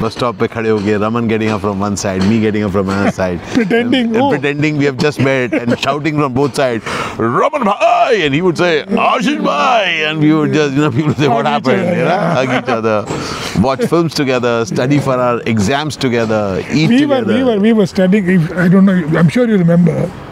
bus 0.00 0.12
stop 0.12 0.36
पे 0.40 0.46
खड़े 0.46 0.70
हो 0.70 0.78
गए। 0.78 0.96
Raman 1.04 1.28
getting 1.28 1.50
up 1.52 1.60
from 1.60 1.78
one 1.84 1.94
side 2.02 2.22
me 2.22 2.38
getting 2.40 2.64
up 2.64 2.70
from 2.70 2.90
other 2.92 3.10
side 3.10 3.38
pretending 3.54 4.14
pretending 4.14 4.78
we 4.78 4.84
have 4.84 4.96
just 5.04 5.20
met 5.20 5.54
and 5.54 5.74
shouting 5.76 6.16
from 6.18 6.34
both 6.34 6.50
side 6.56 6.82
Raman 7.20 7.64
भाई 7.64 8.20
and 8.20 8.34
he 8.34 8.40
would 8.40 8.54
say 8.56 8.78
Ashish 9.00 9.38
भाई 9.46 9.90
and 9.90 10.18
we 10.20 10.32
would 10.32 10.52
just 10.52 10.76
you 10.76 10.84
know 10.84 10.90
people 10.90 11.12
say 11.22 11.28
what 11.28 11.46
happened 11.46 11.98
you 11.98 12.04
know 12.04 12.20
hug 12.38 12.54
each 12.58 12.70
other 12.76 13.60
watch 13.60 13.84
films 13.86 14.16
together 14.16 14.64
study 14.74 14.98
for 15.08 15.18
our 15.18 15.42
exams 15.48 15.98
together 16.02 16.62
eat 16.74 16.88
we 16.90 17.04
were 17.04 17.58
we 17.58 17.72
were 17.72 17.86
study 17.96 18.18
I 18.18 18.68
don't 18.68 18.82
know 18.82 18.92
I 18.92 19.20
am 19.20 19.28
sure 19.28 19.50
you 19.50 19.56
remember 19.56 20.26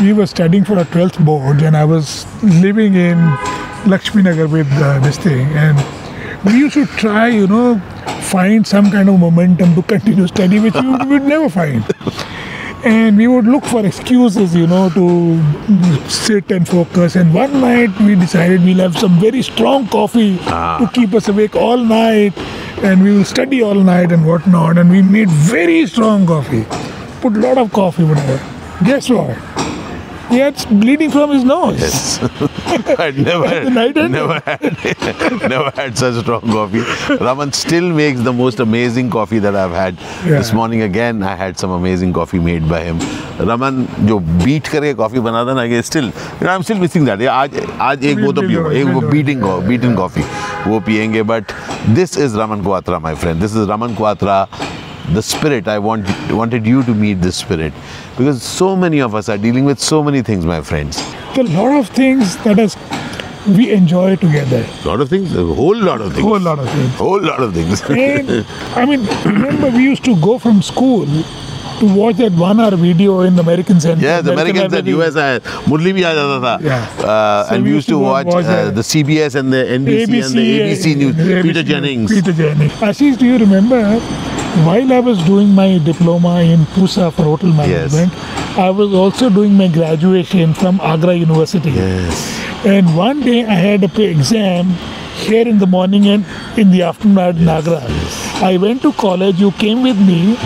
We 0.00 0.12
were 0.12 0.26
studying 0.26 0.64
for 0.64 0.76
our 0.78 0.84
12th 0.84 1.24
board, 1.24 1.62
and 1.62 1.74
I 1.76 1.84
was 1.84 2.26
living 2.42 2.94
in 2.94 3.16
Lakshmi 3.86 4.22
Nagar 4.22 4.46
with 4.46 4.70
uh, 4.72 4.98
this 5.00 5.16
thing, 5.16 5.46
and 5.56 5.76
we 6.44 6.58
used 6.58 6.74
to 6.74 6.84
try, 6.84 7.28
you 7.28 7.46
know, 7.46 7.80
find 8.20 8.66
some 8.66 8.90
kind 8.90 9.08
of 9.08 9.18
momentum 9.18 9.74
to 9.74 9.82
continue 9.94 10.26
study, 10.26 10.60
which 10.60 10.74
you 10.74 10.98
would 11.08 11.22
never 11.22 11.48
find. 11.48 11.82
And 12.84 13.16
we 13.16 13.26
would 13.26 13.46
look 13.46 13.64
for 13.64 13.84
excuses, 13.86 14.54
you 14.54 14.66
know, 14.66 14.90
to 14.90 15.40
sit 16.10 16.50
and 16.50 16.68
focus. 16.68 17.16
And 17.16 17.32
one 17.32 17.60
night 17.60 17.98
we 18.00 18.14
decided 18.14 18.62
we'll 18.62 18.78
have 18.78 18.96
some 18.98 19.18
very 19.18 19.42
strong 19.42 19.88
coffee 19.88 20.36
to 20.36 20.90
keep 20.92 21.14
us 21.14 21.26
awake 21.28 21.56
all 21.56 21.78
night. 21.78 22.36
And 22.84 23.02
we 23.02 23.16
will 23.16 23.24
study 23.24 23.62
all 23.62 23.74
night 23.74 24.12
and 24.12 24.26
whatnot. 24.26 24.78
And 24.78 24.90
we 24.90 25.02
made 25.02 25.30
very 25.30 25.86
strong 25.86 26.26
coffee. 26.26 26.64
Put 27.22 27.36
a 27.36 27.40
lot 27.40 27.58
of 27.58 27.72
coffee, 27.72 28.04
whatever. 28.04 28.38
Guess 28.84 29.08
what? 29.10 29.55
Yeah, 30.28 30.48
it's 30.48 30.64
bleeding 30.64 31.10
from 31.12 31.30
his 31.30 31.44
nose. 31.44 32.18
I 32.98 33.12
never, 33.16 33.46
had, 33.46 33.72
never, 34.10 35.70
had, 35.70 35.96
such 35.96 36.20
strong 36.20 36.40
coffee. 36.40 36.82
Raman 37.24 37.52
still 37.52 37.88
makes 37.92 38.20
the 38.20 38.32
most 38.32 38.58
amazing 38.58 39.08
coffee 39.08 39.38
that 39.38 39.54
I've 39.54 39.70
had. 39.70 39.96
This 40.24 40.52
morning 40.52 40.82
again, 40.82 41.22
I 41.22 41.36
had 41.36 41.56
some 41.56 41.70
amazing 41.70 42.12
coffee 42.12 42.40
made 42.40 42.68
by 42.68 42.82
him. 42.82 42.98
Raman, 43.38 43.86
jo 44.08 44.18
beat 44.44 44.64
kare 44.64 44.94
coffee 44.94 45.20
banana 45.20 45.54
na 45.54 45.80
still, 45.82 46.12
I'm 46.40 46.64
still 46.64 46.78
missing 46.78 47.04
that. 47.04 47.20
आज 47.20 47.54
आज 47.80 48.04
एक 48.04 48.18
वो 48.18 48.32
तो 48.32 48.42
पियो, 48.42 48.70
एक 48.72 49.10
beating 49.10 49.40
go, 49.40 49.60
beating 49.60 49.94
coffee, 49.94 50.24
वो 50.66 50.80
पियेंगे. 50.80 51.24
But 51.24 51.54
this 51.94 52.16
is 52.16 52.34
Raman 52.34 52.62
Kwatra, 52.62 53.00
my 53.00 53.14
friend. 53.14 53.40
This 53.40 53.54
is 53.54 53.68
Raman 53.68 53.94
Kwatra 53.94 54.48
The 55.13 55.21
spirit, 55.21 55.67
I 55.67 55.77
want 55.79 56.07
wanted 56.31 56.65
you 56.65 56.83
to 56.83 56.93
meet 56.93 57.21
this 57.21 57.35
spirit 57.37 57.73
because 58.17 58.41
so 58.43 58.75
many 58.75 58.99
of 58.99 59.15
us 59.21 59.29
are 59.29 59.37
dealing 59.37 59.65
with 59.65 59.79
so 59.79 60.01
many 60.09 60.21
things, 60.21 60.45
my 60.45 60.61
friends. 60.61 60.99
There 61.35 61.43
are 61.45 61.47
a 61.47 61.51
lot 61.61 61.79
of 61.79 61.89
things 61.89 62.37
that 62.45 62.59
us 62.59 62.77
we 63.57 63.71
enjoy 63.71 64.15
together. 64.23 64.63
lot 64.85 65.01
of 65.01 65.09
things, 65.09 65.35
a 65.35 65.43
whole 65.43 65.75
lot 65.75 65.99
of 66.07 66.13
things. 66.13 66.23
Whole 66.25 66.39
lot 66.39 66.59
of 66.59 66.69
things. 66.73 66.95
Whole 66.95 67.21
lot 67.29 67.41
of 67.41 67.53
things. 67.53 67.81
And 67.89 68.45
I 68.75 68.85
mean, 68.85 69.05
remember 69.25 69.69
we 69.77 69.83
used 69.83 70.03
to 70.05 70.15
go 70.27 70.37
from 70.37 70.61
school 70.61 71.07
to 71.79 71.87
watch 71.95 72.17
that 72.17 72.31
one-hour 72.33 72.75
video 72.77 73.21
in 73.21 73.35
the 73.35 73.41
American 73.41 73.79
Center. 73.81 74.05
yeah, 74.05 74.21
the 74.21 74.33
Americans 74.33 74.71
and 74.71 74.87
Library. 74.87 75.07
US 75.07 75.15
आया 75.15 75.39
Murli 75.71 75.93
भी 75.97 76.03
आ 76.03 76.13
जाता 76.19 76.37
था. 76.43 76.53
Yeah. 76.63 76.85
Uh, 76.99 77.47
So 77.49 77.55
and 77.55 77.63
we 77.65 77.71
used 77.71 77.89
to 77.89 77.97
go 77.99 78.11
watch, 78.11 78.27
watch 78.27 78.45
uh, 78.45 78.65
that. 78.65 78.75
the 78.75 78.85
CBS 78.91 79.35
and 79.43 79.51
the 79.51 79.63
NBC 79.79 80.23
and 80.25 80.33
the 80.41 80.45
ABC 80.61 80.95
news. 81.01 81.15
ABC 81.15 81.41
Peter 81.49 81.63
Jennings. 81.73 82.13
Peter 82.13 82.33
Jennings. 82.43 82.73
Ashish, 82.91 83.17
do 83.17 83.25
you 83.25 83.39
remember 83.45 83.81
while 84.64 84.92
I 84.92 85.00
was 85.00 85.22
doing 85.24 85.54
my 85.54 85.78
diploma 85.78 86.40
in 86.40 86.64
Pusa 86.74 87.12
for 87.12 87.24
hotel 87.24 87.50
management, 87.50 88.12
I 88.58 88.70
was 88.70 88.94
also 88.94 89.28
doing 89.28 89.54
my 89.54 89.68
graduation 89.68 90.54
from 90.54 90.80
Agra 90.80 91.14
University. 91.14 91.70
Yes. 91.70 92.64
And 92.64 92.96
one 92.96 93.20
day 93.20 93.44
I 93.44 93.54
had 93.54 93.84
a 93.84 94.02
exam 94.02 94.70
here 95.16 95.46
in 95.46 95.58
the 95.58 95.66
morning 95.66 96.06
and 96.08 96.24
in 96.56 96.70
the 96.70 96.82
afternoon 96.82 97.18
at 97.18 97.34
Nagra. 97.36 97.82
I 98.42 98.56
went 98.56 98.82
to 98.82 98.92
college, 98.92 99.38
you 99.40 99.50
came 99.52 99.82
with 99.82 99.98
me. 99.98 100.36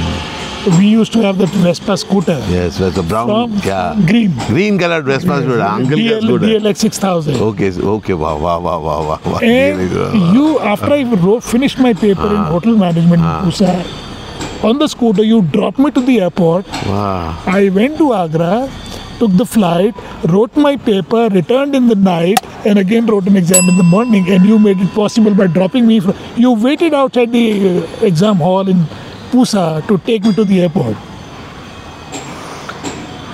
We 0.66 0.88
used 0.88 1.12
to 1.14 1.22
have 1.22 1.38
the 1.38 1.46
Vespa 1.46 1.96
scooter. 1.96 2.38
Yes, 2.50 2.76
that's 2.76 2.98
a 2.98 3.02
brown. 3.02 3.52
Yeah. 3.64 3.98
green. 4.06 4.34
Green 4.48 4.78
colored 4.78 5.06
Vespa 5.06 5.40
scooter. 5.40 5.62
Uncle 5.62 5.96
DL, 5.96 6.20
scooter. 6.20 6.46
DLX 6.46 6.76
6000. 6.76 7.34
Okay, 7.36 7.72
okay, 7.72 8.12
wow, 8.12 8.36
wow, 8.38 8.60
wow, 8.60 8.82
wow, 8.82 9.20
wow. 9.24 9.38
And 9.38 9.90
you, 10.34 10.58
after 10.60 10.92
I 10.92 11.04
wrote, 11.04 11.44
finished 11.44 11.78
my 11.78 11.94
paper 11.94 12.26
in 12.26 12.36
ah. 12.36 12.50
hotel 12.50 12.76
management 12.76 13.22
ah. 13.22 13.42
in 13.42 13.50
Pusa, 13.50 14.62
on 14.62 14.78
the 14.78 14.86
scooter, 14.86 15.22
you 15.22 15.40
dropped 15.40 15.78
me 15.78 15.90
to 15.92 16.00
the 16.00 16.20
airport. 16.20 16.66
Wow. 16.86 17.42
I 17.46 17.70
went 17.70 17.96
to 17.96 18.12
Agra, 18.12 18.70
took 19.18 19.34
the 19.38 19.46
flight, 19.46 19.94
wrote 20.28 20.54
my 20.56 20.76
paper, 20.76 21.30
returned 21.30 21.74
in 21.74 21.86
the 21.86 21.94
night, 21.94 22.38
and 22.66 22.78
again 22.78 23.06
wrote 23.06 23.26
an 23.26 23.36
exam 23.36 23.66
in 23.66 23.78
the 23.78 23.82
morning. 23.82 24.28
And 24.28 24.44
you 24.44 24.58
made 24.58 24.78
it 24.78 24.92
possible 24.92 25.32
by 25.34 25.46
dropping 25.46 25.86
me. 25.86 26.00
From, 26.00 26.14
you 26.36 26.52
waited 26.52 26.92
outside 26.92 27.32
the 27.32 27.78
uh, 27.78 28.04
exam 28.04 28.36
hall 28.36 28.68
in 28.68 28.84
Pusa 29.30 29.86
to 29.88 29.98
take 29.98 30.24
me 30.24 30.32
to 30.34 30.44
the 30.44 30.62
airport. 30.62 30.96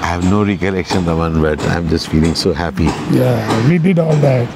I 0.03 0.09
have 0.11 0.25
no 0.31 0.45
recollection, 0.45 1.05
Raman, 1.05 1.41
but 1.43 1.61
I'm 1.69 1.89
just 1.89 2.09
feeling 2.09 2.35
so 2.35 2.53
happy. 2.53 2.85
Yeah, 3.11 3.69
we 3.69 3.79
did 3.79 3.99
all 3.99 4.15
that. 4.17 4.49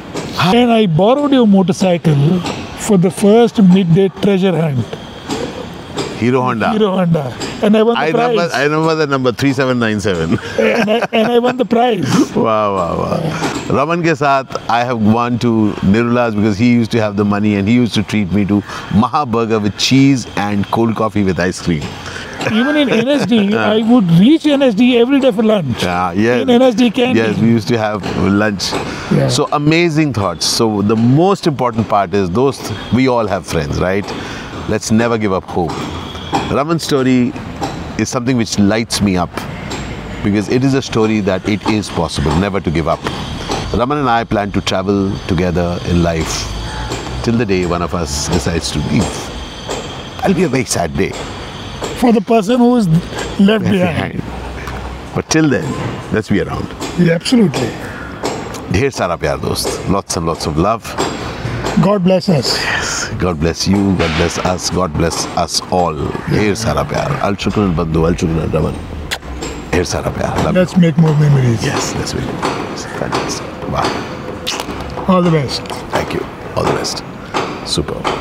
And 0.55 0.71
I 0.71 0.87
borrowed 0.87 1.33
your 1.33 1.47
motorcycle 1.47 2.41
for 2.79 2.97
the 2.99 3.11
first 3.11 3.61
midday 3.63 4.09
treasure 4.09 4.53
hunt, 4.57 4.85
Hero 6.19 6.41
Honda. 6.43 6.71
Hero 6.73 6.91
Honda. 6.93 7.25
And 7.63 7.77
I 7.77 7.83
won 7.83 7.95
the 7.95 8.01
I 8.01 8.11
prize. 8.11 8.31
remember, 8.31 8.55
I 8.55 8.63
remember 8.65 8.95
the 8.95 9.07
number 9.07 9.33
3797. 9.33 10.39
and, 10.59 10.91
I, 10.91 11.09
and 11.13 11.33
I 11.33 11.39
won 11.39 11.57
the 11.57 11.65
prize. 11.65 12.05
wow, 12.35 12.75
wow, 12.75 12.97
wow. 12.99 13.77
Raman 13.79 14.03
ke 14.03 14.15
saath, 14.21 14.57
I 14.69 14.85
have 14.85 14.99
gone 15.13 15.39
to 15.41 15.73
Nirula's 15.95 16.35
because 16.35 16.59
he 16.59 16.73
used 16.73 16.91
to 16.93 17.01
have 17.01 17.17
the 17.17 17.25
money 17.25 17.55
and 17.57 17.69
he 17.69 17.75
used 17.75 17.95
to 17.95 18.03
treat 18.03 18.33
me 18.33 18.45
to 18.47 18.63
Maha 18.95 19.27
Burger 19.27 19.59
with 19.61 19.77
cheese 19.79 20.27
and 20.37 20.67
cold 20.67 20.97
coffee 20.97 21.23
with 21.23 21.39
ice 21.39 21.61
cream. 21.61 21.83
Even 22.53 22.77
in 22.77 22.89
NSD, 23.05 23.55
I 23.55 23.83
would 23.93 24.11
reach 24.13 24.45
NSD 24.45 24.99
every 25.01 25.21
day 25.21 25.31
for 25.31 25.43
lunch. 25.43 25.83
Yeah, 25.83 26.13
yeah. 26.13 26.37
In 26.37 26.49
NSD 26.49 26.95
canteen. 26.95 27.17
Yes, 27.17 27.39
we 27.39 27.49
used 27.49 27.69
to 27.69 27.77
have 27.79 28.05
lunch. 28.27 28.73
Yeah. 29.13 29.29
So 29.29 29.49
amazing 29.53 30.15
thoughts. 30.15 30.47
So 30.47 30.81
the 30.83 30.97
most 30.97 31.47
important 31.47 31.89
part 31.89 32.15
is 32.15 32.31
those 32.31 32.59
we 32.95 33.09
all 33.09 33.27
have 33.27 33.47
friends, 33.47 33.79
right? 33.81 34.07
Let's 34.69 34.91
never 34.91 35.19
give 35.19 35.33
up 35.33 35.45
hope. 35.45 35.71
Raman's 36.51 36.83
story 36.83 37.33
is 38.00 38.10
something 38.10 38.38
which 38.38 38.58
lights 38.60 39.02
me 39.02 39.18
up 39.18 39.30
because 40.24 40.50
it 40.50 40.64
is 40.64 40.74
a 40.74 40.82
story 40.82 41.20
that 41.22 41.48
it 41.48 41.66
is 41.68 41.90
possible, 41.90 42.36
never 42.38 42.60
to 42.60 42.72
give 42.72 42.88
up. 42.88 43.00
Raman 43.74 44.00
and 44.00 44.10
I 44.10 44.24
plan 44.24 44.52
to 44.54 44.62
travel 44.62 45.16
together 45.28 45.80
in 45.88 46.02
life 46.04 46.44
till 47.24 47.38
the 47.38 47.46
day 47.46 47.66
one 47.66 47.82
of 47.82 47.94
us 47.94 48.28
decides 48.30 48.72
to 48.72 48.80
leave. 48.80 49.04
I'll 50.24 50.34
be 50.34 50.44
a 50.44 50.48
very 50.48 50.66
sad 50.66 50.96
day. 50.96 51.12
For 52.00 52.12
the 52.12 52.22
person 52.22 52.58
who 52.58 52.76
is 52.78 52.88
left 53.40 53.64
behind. 53.64 54.22
But 55.14 55.30
till 55.30 55.50
then, 55.50 55.66
let's 56.14 56.30
be 56.30 56.42
around. 56.42 56.68
Yeah, 57.00 57.14
absolutely. 57.14 57.70
ढेर 58.72 58.90
सारा 58.92 59.16
प्यार 59.16 59.38
दोस्त 59.40 59.90
lots 59.96 60.18
and 60.18 60.26
lots 60.26 60.48
of 60.48 60.58
love 60.58 61.09
God 61.79 62.05
bless 62.05 62.29
us. 62.29 62.57
Yes. 62.59 63.09
God 63.15 63.41
bless 63.41 63.67
you. 63.67 63.97
God 63.97 64.17
bless 64.19 64.39
us. 64.39 64.71
God 64.71 64.93
bless 64.93 65.27
us 65.37 65.61
all. 65.73 65.95
Here's 66.27 66.65
our 66.67 66.85
Pyar. 66.85 67.11
Al 67.23 67.35
Shukran 67.35 67.75
Bandhu. 67.75 68.07
Al 68.07 68.15
Shukran 68.15 68.53
Raman. 68.53 68.75
Here's 69.73 69.95
our 69.95 70.03
Pyar. 70.03 70.45
Love 70.45 70.55
let's 70.55 70.77
make 70.77 70.99
more 70.99 71.15
memories. 71.19 71.65
Yes, 71.65 71.95
let's 71.95 72.13
make 72.13 72.27
more 72.27 72.43
memories. 72.43 72.85
Fantastic. 72.85 73.47
Wow. 73.71 75.07
All 75.09 75.23
the 75.23 75.31
best. 75.31 75.63
Thank 75.93 76.13
you. 76.13 76.27
All 76.57 76.65
the 76.65 76.73
best. 76.73 77.03
Super. 77.67 78.20